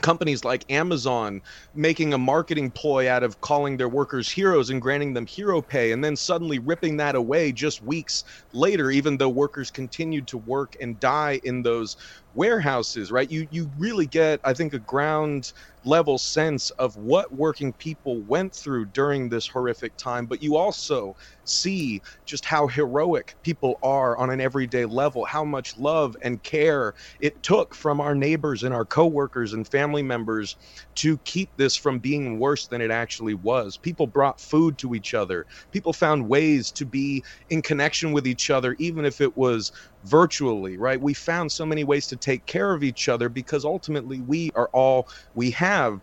[0.03, 1.41] companies like Amazon
[1.73, 5.93] making a marketing ploy out of calling their workers heroes and granting them hero pay,
[5.93, 10.75] and then suddenly ripping that away just weeks later, even though workers continued to work
[10.81, 11.97] and die in those
[12.35, 13.31] warehouses, right?
[13.31, 15.53] You you really get, I think, a ground
[15.85, 21.15] level sense of what working people went through during this horrific time, but you also
[21.45, 26.95] see just how heroic people are on an everyday level, how much love and care
[27.21, 30.57] it took from our neighbors and our coworkers and family members
[30.97, 33.77] to keep this from being worse than it actually was.
[33.79, 35.47] People brought food to each other.
[35.71, 39.71] People found ways to be in connection with each other even if it was
[40.05, 41.01] virtually, right?
[41.01, 44.71] We found so many ways to take care of each other because ultimately we are
[44.73, 46.01] all we have.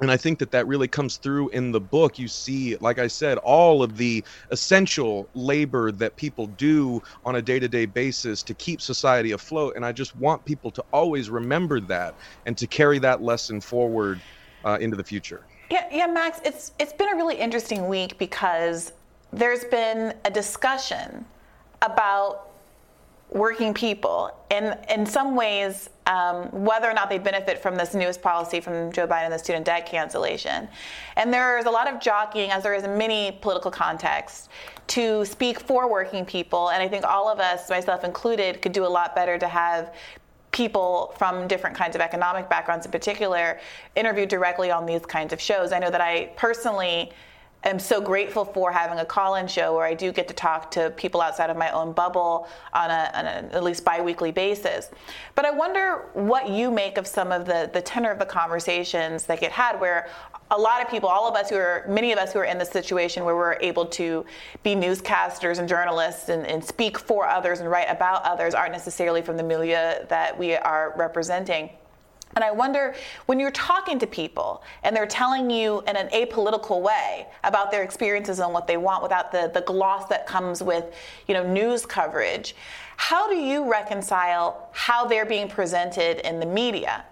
[0.00, 2.18] And I think that that really comes through in the book.
[2.18, 7.42] You see, like I said, all of the essential labor that people do on a
[7.42, 9.74] day to day basis to keep society afloat.
[9.74, 12.14] And I just want people to always remember that
[12.46, 14.20] and to carry that lesson forward
[14.64, 15.42] uh, into the future.
[15.70, 18.92] Yeah, yeah, Max, it's it's been a really interesting week because
[19.32, 21.24] there's been a discussion
[21.82, 22.47] about
[23.30, 24.34] working people.
[24.50, 28.90] And in some ways, um, whether or not they benefit from this newest policy from
[28.92, 30.68] Joe Biden, the student debt cancellation.
[31.16, 34.48] And there's a lot of jockeying, as there is in many political contexts,
[34.88, 36.70] to speak for working people.
[36.70, 39.94] And I think all of us, myself included, could do a lot better to have
[40.50, 43.60] people from different kinds of economic backgrounds in particular
[43.94, 45.72] interviewed directly on these kinds of shows.
[45.72, 47.12] I know that I personally
[47.64, 50.90] am so grateful for having a call-in show where I do get to talk to
[50.90, 54.90] people outside of my own bubble on, a, on a, at least biweekly basis.
[55.34, 59.24] But I wonder what you make of some of the, the tenor of the conversations
[59.24, 60.08] that get had where
[60.50, 62.58] a lot of people, all of us who are, many of us who are in
[62.58, 64.24] the situation where we're able to
[64.62, 69.20] be newscasters and journalists and, and speak for others and write about others aren't necessarily
[69.20, 71.70] from the milieu that we are representing.
[72.34, 72.94] And I wonder
[73.26, 77.82] when you're talking to people and they're telling you in an apolitical way about their
[77.82, 80.94] experiences and what they want without the, the gloss that comes with,
[81.26, 82.54] you know, news coverage,
[82.96, 87.04] how do you reconcile how they're being presented in the media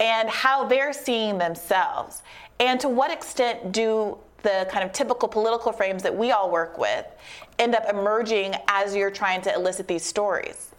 [0.00, 2.22] and how they're seeing themselves?
[2.60, 6.78] And to what extent do the kind of typical political frames that we all work
[6.78, 7.06] with
[7.58, 10.73] end up emerging as you're trying to elicit these stories?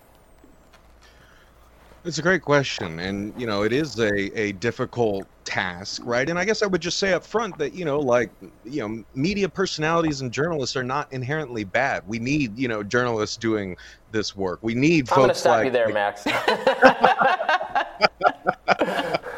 [2.06, 3.00] It's a great question.
[3.00, 6.30] And, you know, it is a, a difficult task, right?
[6.30, 8.30] And I guess I would just say up front that, you know, like,
[8.64, 12.04] you know, media personalities and journalists are not inherently bad.
[12.08, 13.76] We need, you know, journalists doing
[14.12, 14.60] this work.
[14.62, 16.26] We need I'm folks going to stop like, you there, Max.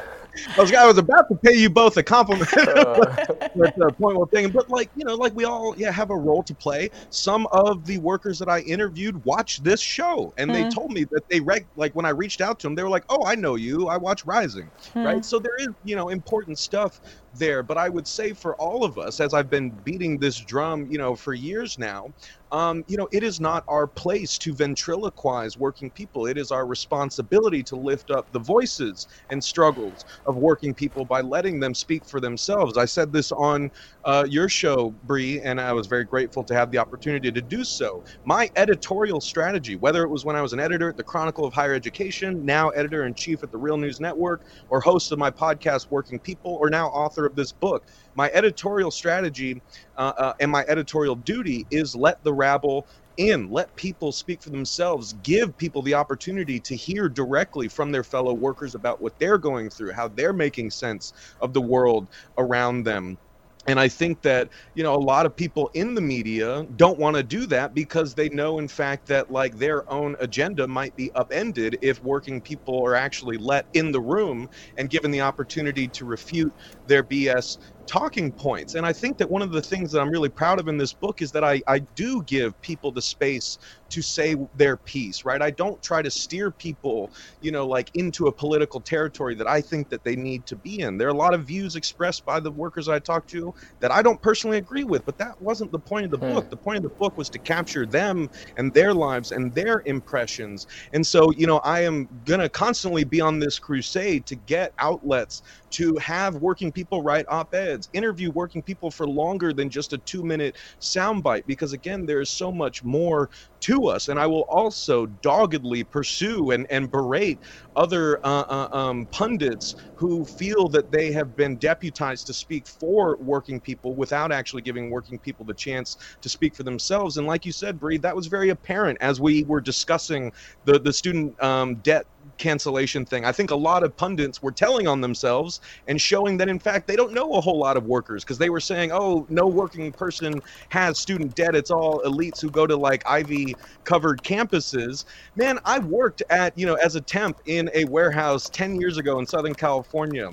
[0.58, 4.28] I was, I was about to pay you both a compliment with the point one
[4.30, 6.90] thing, but like you know, like we all yeah have a role to play.
[7.10, 10.64] Some of the workers that I interviewed watched this show, and mm-hmm.
[10.64, 12.90] they told me that they reg like when I reached out to them, they were
[12.90, 13.88] like, "Oh, I know you.
[13.88, 15.04] I watch Rising." Mm-hmm.
[15.04, 15.26] Right.
[15.26, 17.02] So there is you know important stuff
[17.38, 17.64] there.
[17.64, 20.98] But I would say for all of us, as I've been beating this drum, you
[20.98, 22.14] know, for years now,
[22.52, 26.26] um, you know, it is not our place to ventriloquize working people.
[26.28, 31.22] It is our responsibility to lift up the voices and struggles of working people by
[31.22, 32.78] letting them speak for themselves.
[32.78, 33.72] I said this on
[34.06, 37.64] uh, your show, Bree, and I was very grateful to have the opportunity to do
[37.64, 38.04] so.
[38.26, 41.54] My editorial strategy, whether it was when I was an editor at the Chronicle of
[41.54, 45.32] Higher Education, now editor in chief at the Real News Network, or host of my
[45.32, 47.88] podcast, Working People, or now author of this book,
[48.18, 49.64] my editorial strategy
[49.98, 52.88] uh, uh, and my editorial duty is let the rabble
[53.18, 58.04] in, let people speak for themselves, give people the opportunity to hear directly from their
[58.06, 62.10] fellow workers about what they're going through, how they're making sense of the world
[62.40, 63.20] around them.
[63.68, 67.18] And I think that, you know, a lot of people in the media don't want
[67.18, 71.12] to do that because they know, in fact, that like their own agenda might be
[71.16, 76.06] upended if working people are actually let in the room and given the opportunity to
[76.06, 76.54] refute
[76.86, 77.58] their BS
[77.88, 78.76] talking points.
[78.76, 80.94] And I think that one of the things that I'm really proud of in this
[80.94, 83.58] book is that I, I do give people the space
[83.90, 85.42] to say their piece, right?
[85.42, 87.12] I don't try to steer people,
[87.42, 90.82] you know, like into a political territory that I think that they need to be
[90.82, 90.98] in.
[90.98, 94.02] There are a lot of views expressed by the workers I talk to that I
[94.02, 96.34] don't personally agree with, but that wasn't the point of the hmm.
[96.34, 96.50] book.
[96.50, 100.68] The point of the book was to capture them and their lives and their impressions.
[100.92, 104.74] And so, you know, I am going to constantly be on this crusade to get
[104.80, 105.44] outlets
[105.78, 110.00] to have working people write op eds, interview working people for longer than just a
[110.00, 113.30] two minute soundbite, because again, there's so much more
[113.62, 114.08] to us.
[114.08, 117.42] And I will also doggedly pursue and, and berate
[117.76, 123.18] other uh, uh, um, pundits who feel that they have been deputized to speak for
[123.20, 127.18] working people without actually giving working people the chance to speak for themselves.
[127.18, 130.32] And like you said, Bree, that was very apparent as we were discussing
[130.64, 132.06] the, the student um, debt
[132.38, 133.26] cancellation thing.
[133.26, 136.88] I think a lot of pundits were telling on themselves and showing that, in fact,
[136.88, 139.94] they don't know a whole lot of workers because they were saying, oh, no working
[139.94, 141.56] person has student debt.
[141.56, 145.06] It's all elites who go to like Ivy covered campuses.
[145.36, 149.20] Man, I worked at, you know, as a temp in a warehouse 10 years ago
[149.20, 150.30] in Southern California.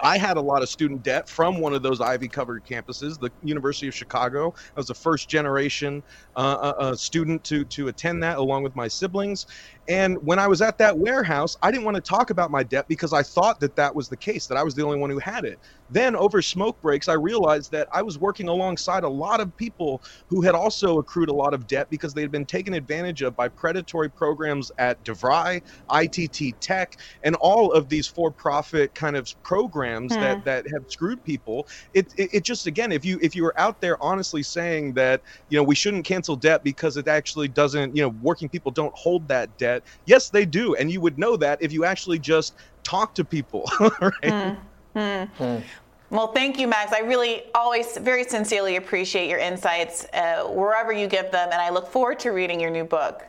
[0.00, 3.30] I had a lot of student debt from one of those Ivy covered campuses, the
[3.42, 4.52] University of Chicago.
[4.76, 6.02] I was a first generation
[6.36, 9.46] uh, uh, uh, student to, to attend that along with my siblings.
[9.88, 12.88] And when I was at that warehouse, I didn't want to talk about my debt
[12.88, 15.18] because I thought that that was the case, that I was the only one who
[15.18, 15.58] had it.
[15.90, 20.02] Then, over smoke breaks, I realized that I was working alongside a lot of people
[20.28, 23.36] who had also accrued a lot of debt because they had been taken advantage of
[23.36, 25.60] by predatory programs at DeVry,
[25.92, 30.20] ITT Tech, and all of these for profit kind of programs hmm.
[30.20, 31.68] that, that have screwed people.
[31.92, 35.20] It, it, it just, again, if you if you were out there honestly saying that,
[35.50, 38.94] you know, we shouldn't cancel debt because it actually doesn't, you know, working people don't
[38.94, 39.73] hold that debt
[40.06, 40.74] Yes, they do.
[40.74, 43.70] And you would know that if you actually just talk to people.
[43.80, 44.56] right?
[44.94, 45.62] Mm-hmm.
[46.10, 46.92] Well, thank you, Max.
[46.92, 51.70] I really always very sincerely appreciate your insights uh, wherever you give them, and I
[51.70, 53.24] look forward to reading your new book.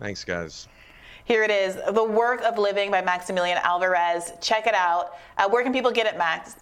[0.00, 0.66] Thanks, guys.
[1.24, 4.32] Here it is The Work of Living by Maximillian Alvarez.
[4.40, 5.12] Check it out.
[5.38, 6.56] Uh, where can people get it, Max?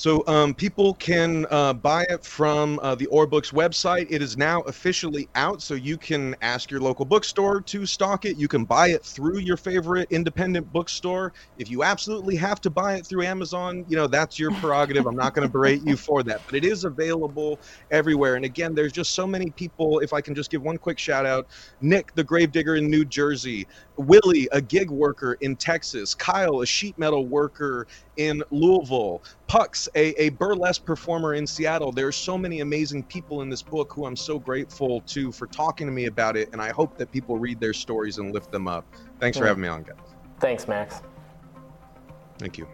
[0.00, 4.06] So um, people can uh, buy it from uh, the Or Books website.
[4.08, 8.38] It is now officially out, so you can ask your local bookstore to stock it.
[8.38, 11.34] You can buy it through your favorite independent bookstore.
[11.58, 15.04] If you absolutely have to buy it through Amazon, you know that's your prerogative.
[15.06, 18.36] I'm not going to berate you for that, but it is available everywhere.
[18.36, 19.98] And again, there's just so many people.
[19.98, 21.46] If I can just give one quick shout out,
[21.82, 23.68] Nick, the gravedigger in New Jersey,
[24.00, 27.86] Willie, a gig worker in Texas, Kyle, a sheet metal worker
[28.16, 31.92] in Louisville, Pucks, a, a burlesque performer in Seattle.
[31.92, 35.46] There are so many amazing people in this book who I'm so grateful to for
[35.46, 38.50] talking to me about it, and I hope that people read their stories and lift
[38.50, 38.86] them up.
[39.18, 39.96] Thanks for having me on, guys.
[40.38, 41.02] Thanks, Max.
[42.38, 42.66] Thank you.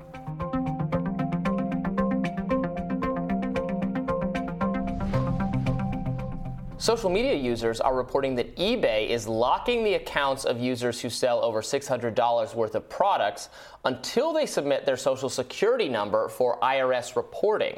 [6.86, 11.42] Social media users are reporting that eBay is locking the accounts of users who sell
[11.42, 13.48] over $600 worth of products
[13.84, 17.76] until they submit their social security number for IRS reporting.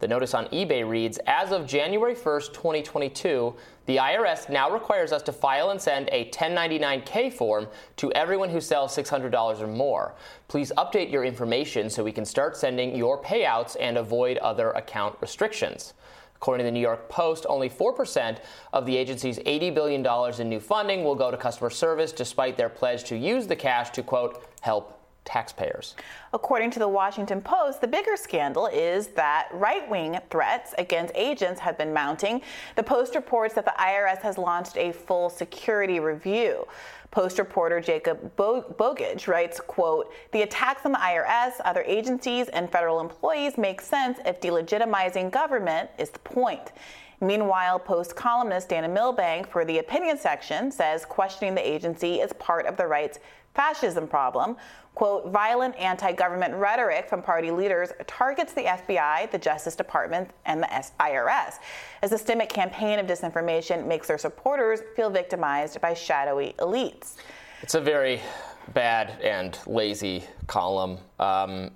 [0.00, 3.54] The notice on eBay reads As of January 1st, 2022,
[3.86, 7.66] the IRS now requires us to file and send a 1099K form
[7.96, 10.14] to everyone who sells $600 or more.
[10.48, 15.16] Please update your information so we can start sending your payouts and avoid other account
[15.22, 15.94] restrictions.
[16.40, 18.38] According to the New York Post, only 4%
[18.72, 22.70] of the agency's $80 billion in new funding will go to customer service, despite their
[22.70, 25.96] pledge to use the cash to, quote, help taxpayers.
[26.32, 31.60] According to the Washington Post, the bigger scandal is that right wing threats against agents
[31.60, 32.40] have been mounting.
[32.74, 36.66] The Post reports that the IRS has launched a full security review.
[37.10, 43.00] Post reporter Jacob Bogage writes, quote, the attacks on the IRS, other agencies, and federal
[43.00, 46.70] employees make sense if delegitimizing government is the point.
[47.20, 52.64] Meanwhile, Post columnist Dana Milbank for the opinion section says questioning the agency is part
[52.66, 53.18] of the right's
[53.54, 54.56] fascism problem.
[54.94, 60.62] Quote, violent anti government rhetoric from party leaders targets the FBI, the Justice Department, and
[60.62, 60.66] the
[60.98, 61.54] IRS.
[62.02, 67.16] A systemic campaign of disinformation makes their supporters feel victimized by shadowy elites.
[67.62, 68.20] It's a very
[68.74, 70.98] bad and lazy column.
[71.18, 71.70] Um,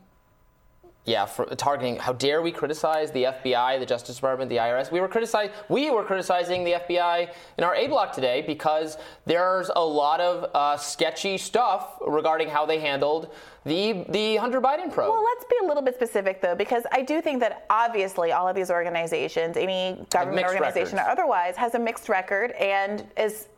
[1.07, 1.97] yeah, for targeting.
[1.97, 4.91] How dare we criticize the FBI, the Justice Department, the IRS?
[4.91, 5.55] We were criticizing.
[5.69, 10.51] We were criticizing the FBI in our A block today because there's a lot of
[10.55, 13.31] uh, sketchy stuff regarding how they handled
[13.67, 15.11] the the Hunter Biden probe.
[15.11, 18.49] Well, let's be a little bit specific though, because I do think that obviously all
[18.49, 21.09] of these organizations, any government organization records.
[21.09, 23.49] or otherwise, has a mixed record and is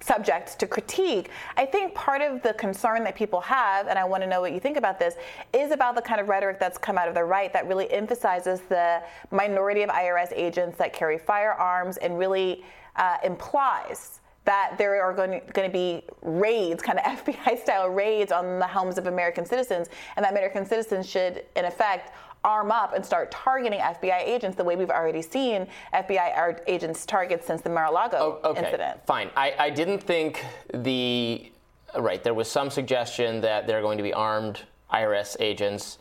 [0.00, 1.30] subject to critique.
[1.56, 4.52] I think part of the concern that people have, and I want to know what
[4.52, 5.14] you think about this,
[5.52, 8.60] is about the kind of rhetoric that's come out of the right that really emphasizes
[8.62, 12.64] the minority of IRS agents that carry firearms and really
[12.96, 17.88] uh, implies that there are going to, going to be raids, kind of FBI style
[17.88, 22.12] raids on the homes of American citizens, and that American citizens should, in effect,
[22.44, 27.44] arm up and start targeting FBI agents the way we've already seen FBI agents target
[27.44, 28.64] since the Mar-a-Lago oh, okay.
[28.64, 29.04] incident.
[29.06, 29.30] Fine.
[29.36, 31.52] I, I didn't think the
[31.98, 34.62] right there was some suggestion that they're going to be armed
[34.92, 35.98] IRS agents.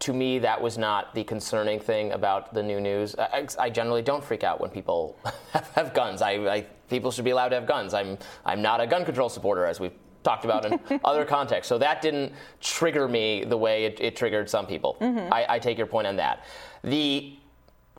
[0.00, 3.14] To me, that was not the concerning thing about the new news.
[3.18, 5.18] I, I generally don't freak out when people
[5.52, 6.22] have, have guns.
[6.22, 7.92] I, I, people should be allowed to have guns.
[7.92, 9.92] I'm I'm not a gun control supporter, as we've
[10.22, 11.68] talked about in other contexts.
[11.68, 14.96] So that didn't trigger me the way it, it triggered some people.
[15.00, 15.32] Mm-hmm.
[15.32, 16.44] I, I, take your point on that.
[16.84, 17.34] The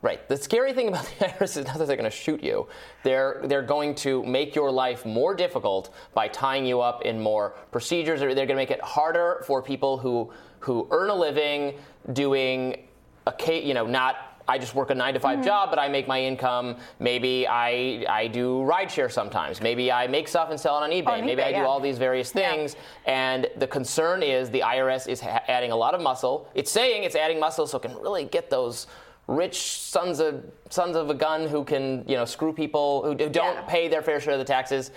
[0.02, 0.28] right.
[0.28, 2.66] The scary thing about the IRS is not that they're going to shoot you.
[3.02, 7.50] They're they're going to make your life more difficult by tying you up in more
[7.70, 8.22] procedures.
[8.22, 11.78] Or they're going to make it harder for people who who earn a living
[12.12, 12.84] doing
[13.26, 15.46] a you know not I just work a nine to 5 mm-hmm.
[15.46, 16.76] job, but I make my income.
[16.98, 19.60] Maybe I I do rideshare sometimes.
[19.60, 21.18] Maybe I make stuff and sell it on eBay.
[21.18, 21.64] On Maybe eBay, I do yeah.
[21.64, 22.74] all these various things.
[22.74, 23.34] Yeah.
[23.34, 26.48] And the concern is the IRS is ha- adding a lot of muscle.
[26.54, 28.86] It's saying it's adding muscle so it can really get those
[29.28, 33.28] rich sons of sons of a gun who can you know screw people who, who
[33.28, 33.62] don't yeah.
[33.62, 34.90] pay their fair share of the taxes.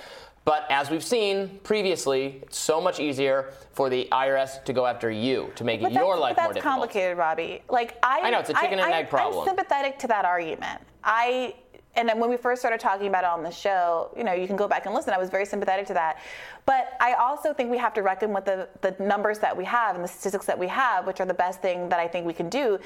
[0.46, 5.10] But as we've seen previously, it's so much easier for the IRS to go after
[5.10, 6.54] you to make your life more difficult.
[6.54, 7.64] That's complicated, Robbie.
[7.68, 9.42] Like I, I know it's a chicken I, and egg problem.
[9.42, 10.82] I'm sympathetic to that argument.
[11.04, 11.56] I
[11.96, 14.58] and when we first started talking about it on the show, you know, you can
[14.58, 15.14] go back and listen.
[15.14, 16.18] I was very sympathetic to that.
[16.66, 19.96] But I also think we have to reckon with the, the numbers that we have
[19.96, 22.34] and the statistics that we have, which are the best thing that I think we
[22.34, 22.80] can do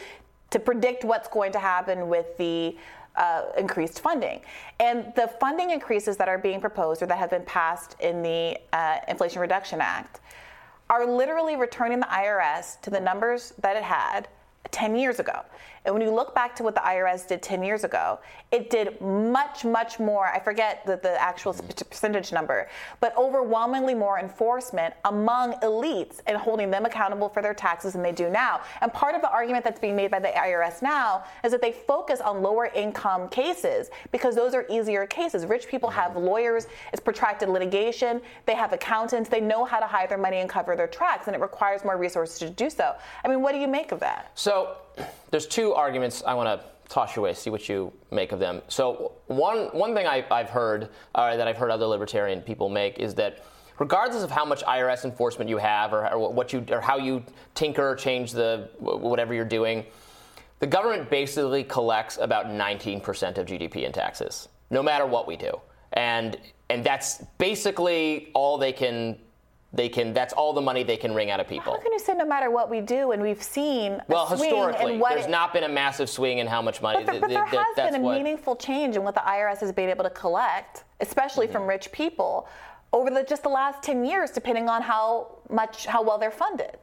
[0.52, 2.76] to predict what's going to happen with the
[3.16, 4.42] uh, increased funding.
[4.80, 8.58] And the funding increases that are being proposed or that have been passed in the
[8.74, 10.22] uh, Inflation Reduction Act
[10.90, 14.28] are literally returning the IRS to the numbers that it had
[14.72, 15.42] 10 years ago.
[15.86, 18.20] And when you look back to what the IRS did 10 years ago,
[18.52, 20.28] it did much, much more.
[20.28, 22.70] I forget the, the actual percentage number,
[23.00, 28.12] but overwhelmingly more enforcement among elites and holding them accountable for their taxes than they
[28.12, 28.62] do now.
[28.82, 31.72] And part of the argument that's being made by the IRS now is that they
[31.72, 35.46] focus on lower income cases because those are easier cases.
[35.46, 36.26] Rich people have mm-hmm.
[36.26, 40.50] lawyers, it's protracted litigation, they have accountants, they know how to hide their money and
[40.50, 42.96] cover their tracks, and it requires more resources to do so.
[43.24, 44.32] I mean, what do you make of that?
[44.36, 44.78] So,
[45.32, 48.62] there's two arguments I want to toss your way, see what you make of them.
[48.68, 53.00] So one one thing I, have heard uh, that I've heard other libertarian people make
[53.00, 53.46] is that
[53.78, 57.24] regardless of how much IRS enforcement you have or, or what you or how you
[57.54, 59.86] tinker change the whatever you're doing,
[60.60, 65.60] the government basically collects about 19% of GDP in taxes, no matter what we do,
[65.94, 66.38] and
[66.70, 69.18] and that's basically all they can
[69.72, 71.74] they can that's all the money they can wring out of people.
[71.74, 75.26] How can you say no matter what we do and we've seen well historically there's
[75.26, 77.04] it, not been a massive swing in how much money.
[77.04, 79.72] But, there, but there has been a what, meaningful change in what the IRS has
[79.72, 81.54] been able to collect, especially mm-hmm.
[81.54, 82.48] from rich people,
[82.94, 86.78] over the, just the last ten years, depending on how much how well they're funded.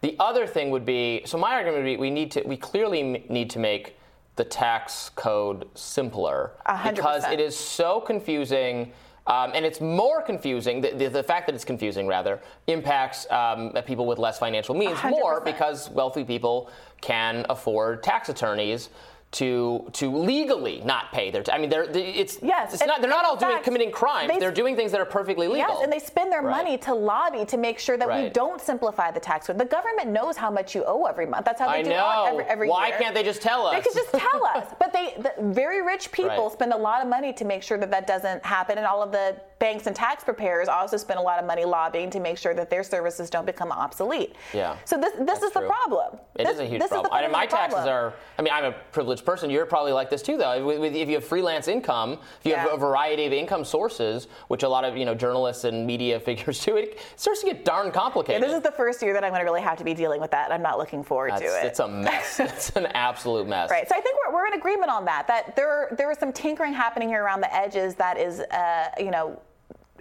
[0.00, 3.24] The other thing would be so my argument would be we need to we clearly
[3.28, 3.96] need to make
[4.36, 6.94] the tax code simpler 100%.
[6.96, 8.92] because it is so confusing
[9.26, 13.72] um, and it's more confusing, the, the, the, fact that it's confusing, rather, impacts um,
[13.86, 15.10] people with less financial means 100%.
[15.10, 16.70] more because wealthy people
[17.00, 18.90] can afford tax attorneys
[19.34, 21.42] to to legally not pay their.
[21.42, 24.30] T- I mean, they're it's yes, it's not, they're not all doing committing crimes.
[24.32, 25.68] They, are doing things that are perfectly legal.
[25.68, 26.64] Yes, and they spend their right.
[26.64, 28.24] money to lobby to make sure that right.
[28.24, 29.58] we don't simplify the tax code.
[29.58, 31.44] The government knows how much you owe every month.
[31.44, 32.24] That's how they I do know.
[32.26, 32.98] it every, every Why year.
[32.98, 33.74] can't they just tell us?
[33.74, 34.66] They could just tell us.
[34.78, 36.52] But they, the very rich people right.
[36.52, 39.12] spend a lot of money to make sure that that doesn't happen, and all of
[39.12, 42.54] the banks and tax preparers also spend a lot of money lobbying to make sure
[42.54, 44.34] that their services don't become obsolete.
[44.52, 44.76] Yeah.
[44.84, 45.62] So this this is true.
[45.62, 46.20] the problem.
[46.36, 47.12] It this, is a huge problem.
[47.12, 47.94] I mean, my taxes problem.
[47.94, 48.14] are.
[48.38, 49.50] I mean, I'm a privileged person.
[49.50, 50.70] You're probably like this too, though.
[50.70, 52.64] If you have freelance income, if you yeah.
[52.64, 56.20] have a variety of income sources, which a lot of you know journalists and media
[56.28, 58.42] figures do, it starts to get darn complicated.
[58.42, 60.20] Yeah, this is the first year that I'm going to really have to be dealing
[60.20, 60.52] with that.
[60.52, 61.66] I'm not looking forward That's, to it.
[61.66, 62.40] It's a mess.
[62.40, 63.70] it's an absolute mess.
[63.70, 63.88] Right.
[63.88, 65.26] So I think we're, we're in agreement on that.
[65.26, 69.10] That there there is some tinkering happening here around the edges that is, uh, you
[69.10, 69.40] know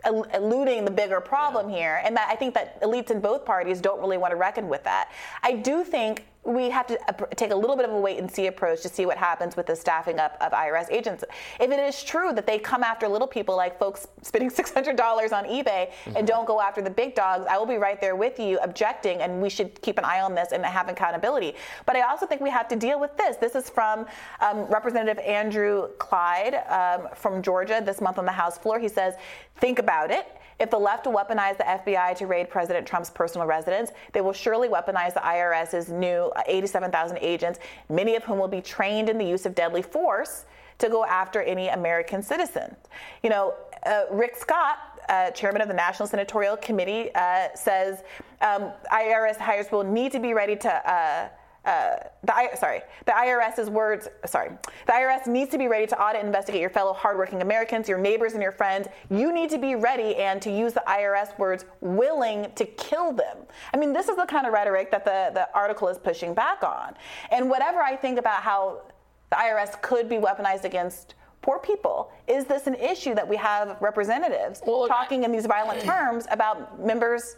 [0.05, 1.77] eluding the bigger problem yeah.
[1.77, 4.69] here, and that I think that elites in both parties don't really want to reckon
[4.69, 5.11] with that.
[5.41, 6.99] I do think we have to
[7.35, 9.65] take a little bit of a wait and see approach to see what happens with
[9.65, 11.23] the staffing up of IRS agents.
[11.59, 14.97] If it is true that they come after little people like folks spending $600
[15.31, 16.17] on eBay mm-hmm.
[16.17, 19.21] and don't go after the big dogs, I will be right there with you objecting,
[19.21, 21.55] and we should keep an eye on this and have accountability.
[21.85, 23.37] But I also think we have to deal with this.
[23.37, 24.05] This is from
[24.41, 28.79] um, Representative Andrew Clyde um, from Georgia this month on the House floor.
[28.79, 29.13] He says,
[29.57, 30.27] think about it.
[30.59, 34.33] If the left will weaponize the FBI to raid President Trump's personal residence, they will
[34.33, 37.59] surely weaponize the IRS's new 87,000 agents,
[37.89, 40.45] many of whom will be trained in the use of deadly force
[40.79, 42.75] to go after any American citizen.
[43.21, 43.53] You know,
[43.85, 44.77] uh, Rick Scott,
[45.09, 48.03] uh, chairman of the National Senatorial Committee, uh, says
[48.41, 51.31] um, IRS hires will need to be ready to
[51.65, 54.09] uh, the sorry, the IRS's words.
[54.25, 54.51] Sorry,
[54.85, 57.97] the IRS needs to be ready to audit and investigate your fellow hardworking Americans, your
[57.97, 58.87] neighbors, and your friends.
[59.09, 63.37] You need to be ready and to use the IRS words "willing to kill them."
[63.73, 66.63] I mean, this is the kind of rhetoric that the the article is pushing back
[66.63, 66.95] on.
[67.31, 68.81] And whatever I think about how
[69.29, 72.11] the IRS could be weaponized against poor people.
[72.27, 76.83] Is this an issue that we have representatives well, talking in these violent terms about
[76.83, 77.35] members,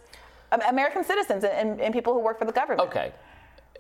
[0.70, 2.88] American citizens, and, and, people who work for the government?
[2.88, 3.12] Okay.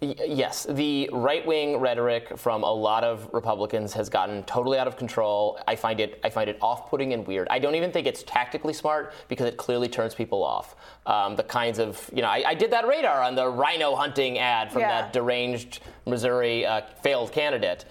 [0.02, 4.98] Yes, the right wing rhetoric from a lot of Republicans has gotten totally out of
[4.98, 5.58] control.
[5.68, 7.48] I find it I find it off putting and weird.
[7.50, 10.76] I don't even think it's tactically smart because it clearly turns people off.
[11.06, 14.38] Um, the kinds of you know I, I, did that radar on the RINO hunting
[14.38, 15.02] ad from yeah.
[15.02, 17.86] that deranged Missouri uh, failed candidate.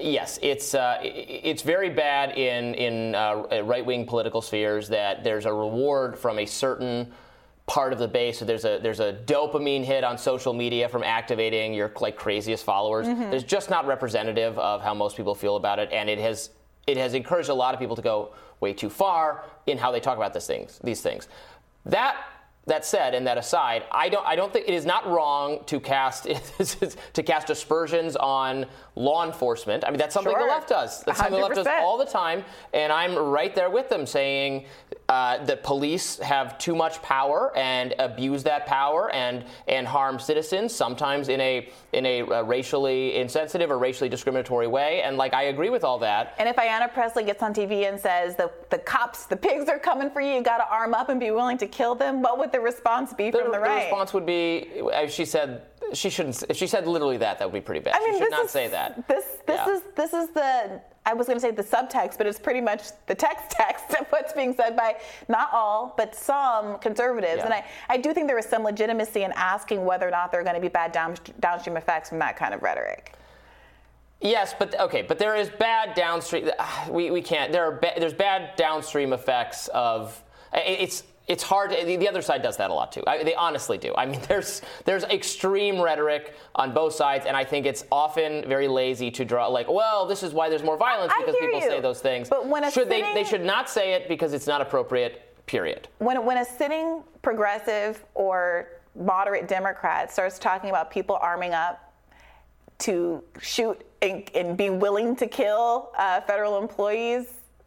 [0.00, 5.44] Yes, it's uh, it's very bad in in uh, right wing political spheres that there's
[5.44, 7.12] a reward from a certain
[7.66, 8.38] part of the base.
[8.38, 12.64] So there's a there's a dopamine hit on social media from activating your like craziest
[12.64, 13.06] followers.
[13.06, 13.30] Mm-hmm.
[13.30, 16.50] There's just not representative of how most people feel about it, and it has
[16.86, 20.00] it has encouraged a lot of people to go way too far in how they
[20.00, 20.80] talk about these things.
[20.82, 21.28] These things.
[21.86, 22.16] That
[22.66, 25.80] that said, and that aside, I don't, I don't think it is not wrong to
[25.80, 26.24] cast
[27.14, 29.84] to cast aspersions on law enforcement.
[29.84, 30.40] I mean, that's something sure.
[30.40, 31.02] the left does.
[31.02, 31.22] That's 100%.
[31.22, 34.66] something the left does all the time, and I'm right there with them, saying
[35.12, 40.74] uh, that police have too much power and abuse that power and and harm citizens
[40.74, 45.02] sometimes in a in a uh, racially insensitive or racially discriminatory way.
[45.02, 46.34] And like, I agree with all that.
[46.38, 49.78] And if Ayanna Pressley gets on TV and says the the cops, the pigs are
[49.78, 52.38] coming for you, you got to arm up and be willing to kill them, what
[52.38, 53.80] would the response be the, from the, the right?
[53.80, 55.60] The response would be, as she said,
[55.92, 56.42] she shouldn't.
[56.48, 57.94] If she said literally that, that would be pretty bad.
[57.96, 59.06] I mean, she should not is, say that.
[59.08, 59.74] This this yeah.
[59.74, 62.82] is this is the I was going to say the subtext, but it's pretty much
[63.06, 64.96] the text text of what's being said by
[65.28, 67.38] not all, but some conservatives.
[67.38, 67.44] Yeah.
[67.44, 70.40] And I, I do think there is some legitimacy in asking whether or not there
[70.40, 73.14] are going to be bad down, downstream effects from that kind of rhetoric.
[74.20, 76.48] Yes, but okay, but there is bad downstream.
[76.58, 77.50] Ah, we, we can't.
[77.50, 80.22] There are ba- there's bad downstream effects of.
[80.54, 81.70] It's it's hard.
[81.70, 83.02] To, the other side does that a lot too.
[83.06, 83.94] I, they honestly do.
[83.96, 88.68] I mean, there's there's extreme rhetoric on both sides, and I think it's often very
[88.68, 91.68] lazy to draw like, well, this is why there's more violence because people you.
[91.68, 92.28] say those things.
[92.28, 95.28] But when a should sitting, they they should not say it because it's not appropriate.
[95.46, 95.88] Period.
[95.98, 101.92] When when a sitting progressive or moderate Democrat starts talking about people arming up
[102.78, 107.26] to shoot and, and be willing to kill uh, federal employees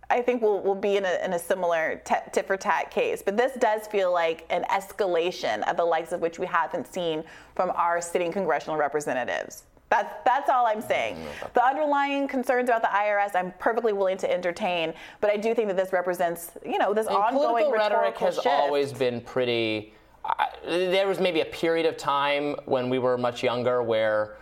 [0.10, 3.22] I think we'll, we'll be in a, in a similar t- tit for tat case.
[3.24, 7.24] But this does feel like an escalation of the likes of which we haven't seen
[7.56, 9.64] from our sitting congressional representatives.
[9.90, 11.18] That's, that's all I'm saying.
[11.54, 15.68] The underlying concerns about the IRS, I'm perfectly willing to entertain, but I do think
[15.68, 18.48] that this represents, you know, this mean, ongoing political rhetoric has shift.
[18.48, 19.94] always been pretty.
[20.24, 24.38] Uh, there was maybe a period of time when we were much younger where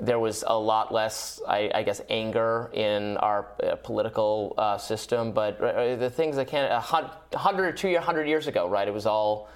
[0.00, 5.32] there was a lot less, I, I guess, anger in our uh, political uh, system.
[5.32, 8.86] But uh, the things that can, a hundred or two hundred years ago, right?
[8.88, 9.48] It was all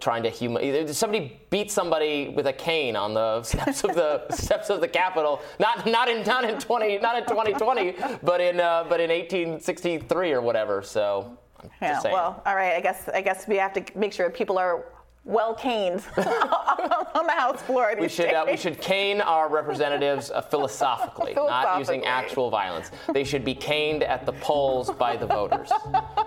[0.00, 0.92] trying to human.
[0.92, 5.40] Somebody beat somebody with a cane on the steps of the steps of the Capitol.
[5.60, 10.32] Not not in not in twenty not in 2020, but in uh, but in 1863
[10.32, 10.82] or whatever.
[10.82, 11.38] So.
[11.80, 12.74] Yeah, well, all right.
[12.74, 14.84] I guess I guess we have to make sure people are
[15.24, 17.94] well caned on the House floor.
[17.98, 22.90] we should uh, we should cane our representatives uh, philosophically, philosophically, not using actual violence.
[23.12, 25.70] They should be caned at the polls by the voters.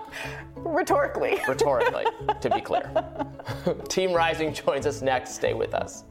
[0.56, 1.38] Rhetorically.
[1.46, 2.04] Rhetorically,
[2.40, 2.90] to be clear.
[3.88, 5.34] Team Rising joins us next.
[5.34, 6.04] Stay with us.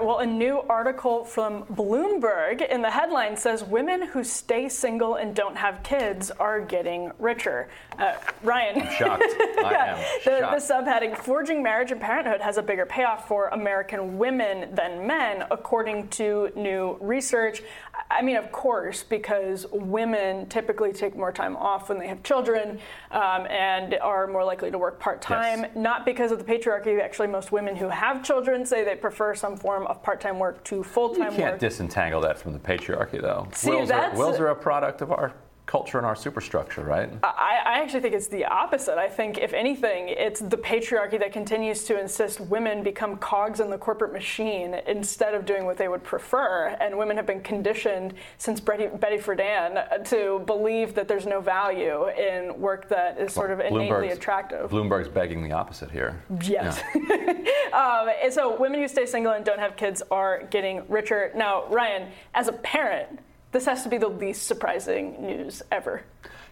[0.00, 5.16] Right, well, a new article from Bloomberg in the headline says women who stay single
[5.16, 7.68] and don't have kids are getting richer.
[7.98, 8.82] Uh, Ryan.
[8.82, 9.24] I'm shocked.
[9.38, 10.68] yeah, I am the, shocked.
[10.68, 15.44] the subheading Forging Marriage and Parenthood has a bigger payoff for American women than men,
[15.50, 17.62] according to new research.
[18.10, 22.78] I mean, of course, because women typically take more time off when they have children
[23.10, 25.70] um, and are more likely to work part time, yes.
[25.74, 27.00] not because of the patriarchy.
[27.00, 30.62] Actually, most women who have children say they prefer some form of part time work
[30.64, 31.32] to full time work.
[31.32, 31.60] You can't work.
[31.60, 33.48] disentangle that from the patriarchy, though.
[33.52, 35.34] See, wills, that's, are, wills are a product of our
[35.70, 37.08] culture and our superstructure, right?
[37.22, 38.98] I, I, actually think it's the opposite.
[38.98, 43.70] I think, if anything, it's the patriarchy that continues to insist women become cogs in
[43.70, 46.76] the corporate machine instead of doing what they would prefer.
[46.80, 52.08] And women have been conditioned since Betty, Betty Friedan to believe that there's no value
[52.08, 54.70] in work that is sort of innately attractive.
[54.70, 56.20] Bloomberg's begging the opposite here.
[56.42, 56.82] Yes.
[56.96, 57.30] Yeah.
[57.72, 61.30] um, and so women who stay single and don't have kids are getting richer.
[61.36, 63.20] Now, Ryan, as a parent,
[63.52, 66.02] this has to be the least surprising news ever.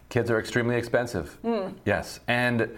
[0.08, 1.38] Kids are extremely expensive.
[1.44, 1.74] Mm.
[1.84, 2.76] Yes, and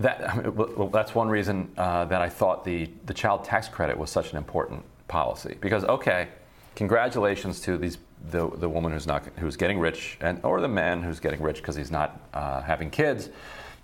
[0.00, 3.68] that I mean, well, that's one reason uh, that I thought the the child tax
[3.68, 6.28] credit was such an important policy because okay,
[6.74, 7.98] congratulations to these
[8.30, 11.58] the the woman who's not who's getting rich and or the man who's getting rich
[11.58, 13.28] because he's not uh, having kids.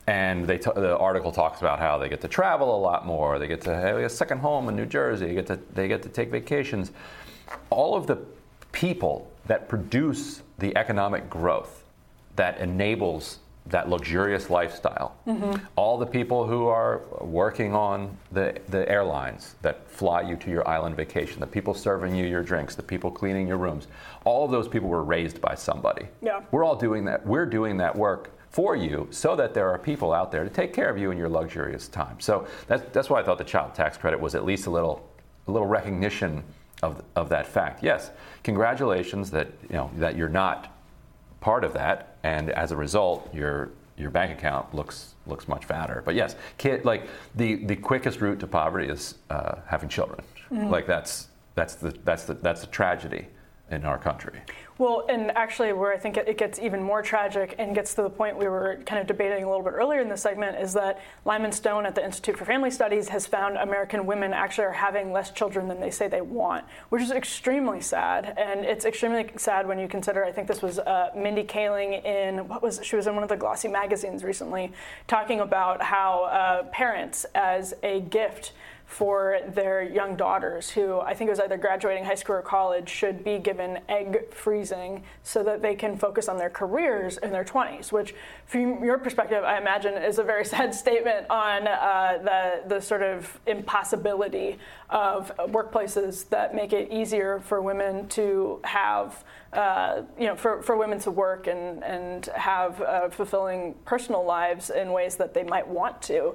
[0.09, 3.39] And they t- the article talks about how they get to travel a lot more.
[3.39, 5.27] They get to have a second home in New Jersey.
[5.27, 6.91] They get to they get to take vacations.
[7.71, 8.19] All of the
[8.73, 11.85] people that produce the economic growth
[12.37, 15.17] that enables that luxurious lifestyle.
[15.27, 15.65] Mm-hmm.
[15.77, 20.67] All the people who are working on the, the airlines that fly you to your
[20.67, 23.87] island vacation, the people serving you your drinks, the people cleaning your rooms,
[24.25, 26.07] all of those people were raised by somebody.
[26.21, 26.41] Yeah.
[26.51, 27.25] We're all doing that.
[27.25, 30.73] We're doing that work for you so that there are people out there to take
[30.75, 32.19] care of you in your luxurious time.
[32.21, 35.09] So that's, that's why I thought the child tax credit was at least a little,
[35.47, 36.43] a little recognition
[36.83, 37.83] of, of that fact.
[37.83, 38.11] Yes,
[38.43, 40.77] congratulations that you know that you're not
[41.41, 46.03] part of that, and as a result, your your bank account looks looks much fatter.
[46.05, 50.23] But yes, kid like the the quickest route to poverty is uh, having children.
[50.51, 50.71] Mm-hmm.
[50.71, 53.27] Like that's that's the that's the that's the tragedy
[53.73, 54.41] in our country.
[54.79, 58.11] Well, and actually, where I think it, gets even more tragic and gets to the
[58.11, 61.01] point we were kind of debating a little bit earlier in the segment is that
[61.25, 65.13] Lyman Stone at the Institute for Family Studies has found American women actually are having
[65.13, 68.35] less children than they say they want, which is extremely sad.
[68.37, 72.49] And it's extremely sad when you consider, I think this was uh, Mindy Kaling in,
[72.49, 74.73] what was, she was in one of the glossy magazines recently,
[75.07, 78.53] talking about how uh, parents, as a gift,
[78.93, 83.25] for their young daughters who I think was either graduating high school or college should
[83.25, 87.91] be given egg freezing so that they can focus on their careers in their 20s,
[87.91, 88.15] which
[88.45, 93.03] from your perspective, I imagine is a very sad statement on uh, the, the sort
[93.03, 94.59] of impossibility
[94.91, 99.25] of workplaces that make it easier for women to have,
[99.55, 104.69] uh, you know, for, for women to work and, and have uh, fulfilling personal lives
[104.69, 106.35] in ways that they might want to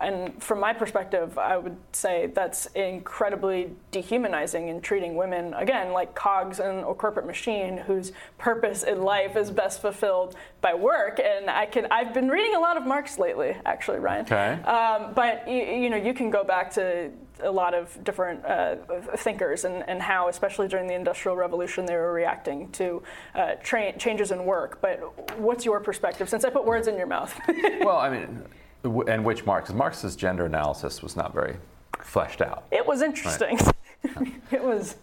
[0.00, 6.14] and from my perspective, I would say that's incredibly dehumanizing in treating women, again, like
[6.14, 11.20] cogs in a corporate machine whose purpose in life is best fulfilled by work.
[11.20, 14.24] And I can, I've been reading a lot of Marx lately, actually, Ryan.
[14.24, 14.62] Okay.
[14.62, 17.10] Um, but, you, you, know, you can go back to
[17.42, 18.76] a lot of different uh,
[19.16, 23.02] thinkers and, and how, especially during the Industrial Revolution, they were reacting to
[23.34, 24.80] uh, tra- changes in work.
[24.80, 27.38] But what's your perspective, since I put words in your mouth?
[27.80, 28.42] well, I mean,
[28.84, 29.72] and which Marx?
[29.72, 31.56] Marx's gender analysis was not very
[32.00, 32.64] fleshed out.
[32.70, 33.58] It was interesting.
[34.16, 34.32] Right.
[34.50, 34.96] it was.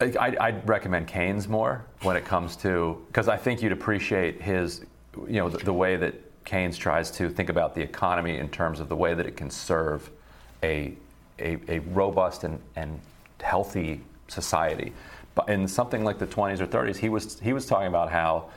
[0.00, 4.84] I, I'd recommend Keynes more when it comes to because I think you'd appreciate his,
[5.26, 8.78] you know, the, the, way that Keynes tries to think about the economy in terms
[8.78, 10.10] of the way that it can serve
[10.62, 10.94] a
[11.38, 13.00] a, a robust and, and
[13.40, 14.92] healthy society.
[15.34, 18.50] But in something like the 20s or 30s, he was he was talking about how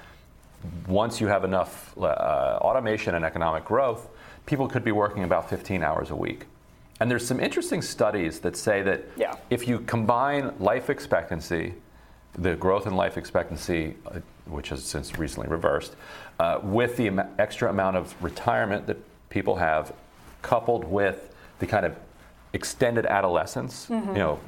[0.87, 4.09] once you have enough uh, automation and economic growth,
[4.49, 6.47] people could be working about 15 hours a week.
[6.99, 9.35] And there's some interesting studies that say that yeah.
[9.51, 11.76] if you combine life expectancy,
[12.34, 15.95] the growth in life expectancy, uh, which has since recently reversed,
[16.39, 18.97] uh, with the am- extra amount of retirement that
[19.30, 19.93] people have,
[20.41, 21.95] coupled with the kind of
[22.53, 24.09] extended adolescence, mm-hmm.
[24.09, 24.39] you know,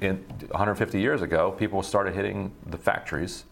[0.00, 0.16] in
[0.48, 3.44] 150 years ago, people started hitting the factories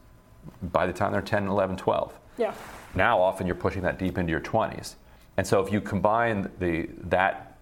[0.73, 2.13] by the time they're 10, 11, 12.
[2.39, 2.53] Yeah.
[2.97, 4.97] Now, often you're pushing that deep into your 20s.
[5.37, 7.53] And so if you combine the, that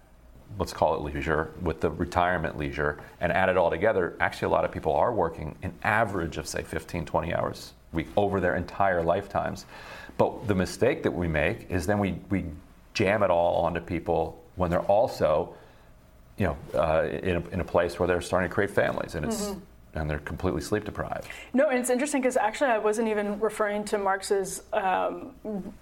[0.59, 4.49] let's call it leisure, with the retirement leisure, and add it all together, actually a
[4.49, 8.39] lot of people are working an average of, say, 15, 20 hours a week over
[8.39, 9.65] their entire lifetimes.
[10.17, 12.45] But the mistake that we make is then we, we
[12.93, 15.55] jam it all onto people when they're also,
[16.37, 19.15] you know, uh, in, a, in a place where they're starting to create families.
[19.15, 19.59] And it's, mm-hmm
[19.93, 21.27] and they're completely sleep deprived.
[21.53, 25.33] No, and it's interesting because actually I wasn't even referring to Marx's um,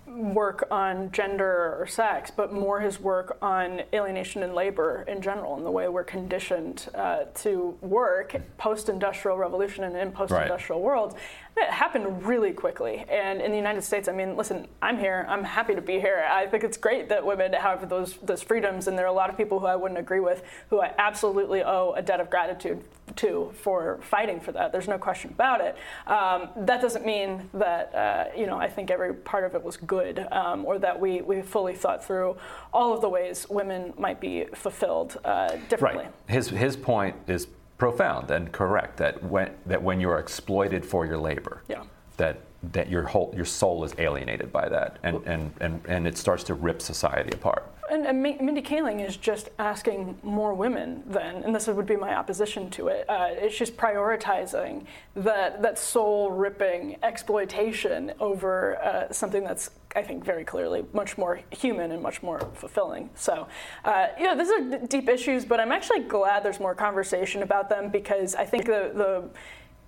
[0.07, 5.55] work on gender or sex, but more his work on alienation and labor in general,
[5.55, 10.85] and the way we're conditioned uh, to work post-industrial revolution and in post-industrial right.
[10.85, 11.15] worlds.
[11.61, 13.05] It happened really quickly.
[13.09, 15.25] And in the United States, I mean, listen, I'm here.
[15.29, 16.25] I'm happy to be here.
[16.29, 19.29] I think it's great that women have those those freedoms, and there are a lot
[19.29, 22.83] of people who I wouldn't agree with who I absolutely owe a debt of gratitude
[23.17, 24.71] to for fighting for that.
[24.71, 25.75] There's no question about it.
[26.07, 29.77] Um, that doesn't mean that uh, you know I think every part of it was
[29.77, 32.37] good, um, or that we we fully thought through
[32.73, 36.05] all of the ways women might be fulfilled uh, differently.
[36.05, 36.13] Right.
[36.27, 37.47] His his point is
[37.79, 41.83] profound and correct that when that when you're exploited for your labor, yeah.
[42.17, 42.41] that
[42.73, 46.43] that your whole your soul is alienated by that, and and and, and it starts
[46.43, 47.65] to rip society apart.
[47.89, 52.13] And, and Mindy Kaling is just asking more women then, and this would be my
[52.13, 53.09] opposition to it.
[53.09, 54.85] Uh, it's just prioritizing
[55.15, 61.39] that that soul ripping exploitation over uh, something that's I think very clearly much more
[61.49, 63.09] human and much more fulfilling.
[63.15, 63.47] So,
[63.83, 67.69] uh, you know, these are deep issues, but I'm actually glad there's more conversation about
[67.69, 69.29] them because I think the the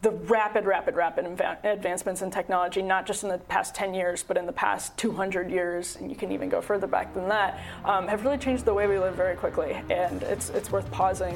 [0.01, 1.25] the rapid, rapid, rapid
[1.63, 5.51] advancements in technology, not just in the past 10 years, but in the past 200
[5.51, 8.73] years, and you can even go further back than that, um, have really changed the
[8.73, 9.79] way we live very quickly.
[9.91, 11.35] And it's, it's worth pausing,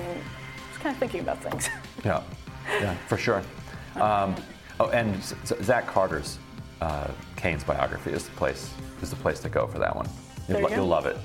[0.70, 1.70] just kind of thinking about things.
[2.04, 2.22] Yeah,
[2.68, 3.42] yeah, for sure.
[3.96, 4.36] Um,
[4.80, 6.38] oh, and Zach Carter's
[6.81, 7.07] uh,
[7.38, 10.07] Keynes' biography is the place is the place to go for that one.
[10.47, 11.18] You'll, you will love it.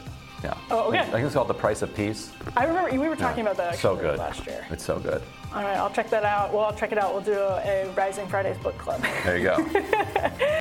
[0.42, 0.56] Yeah.
[0.70, 1.00] Oh, okay.
[1.00, 2.32] I think it's called The Price of Peace.
[2.56, 3.50] I remember we were talking yeah.
[3.50, 4.18] about that so good.
[4.18, 4.66] last year.
[4.70, 5.22] It's so good.
[5.54, 6.52] All right, I'll check that out.
[6.52, 7.12] Well, I'll check it out.
[7.12, 9.02] We'll do a, a Rising Fridays book club.
[9.24, 10.60] There you go.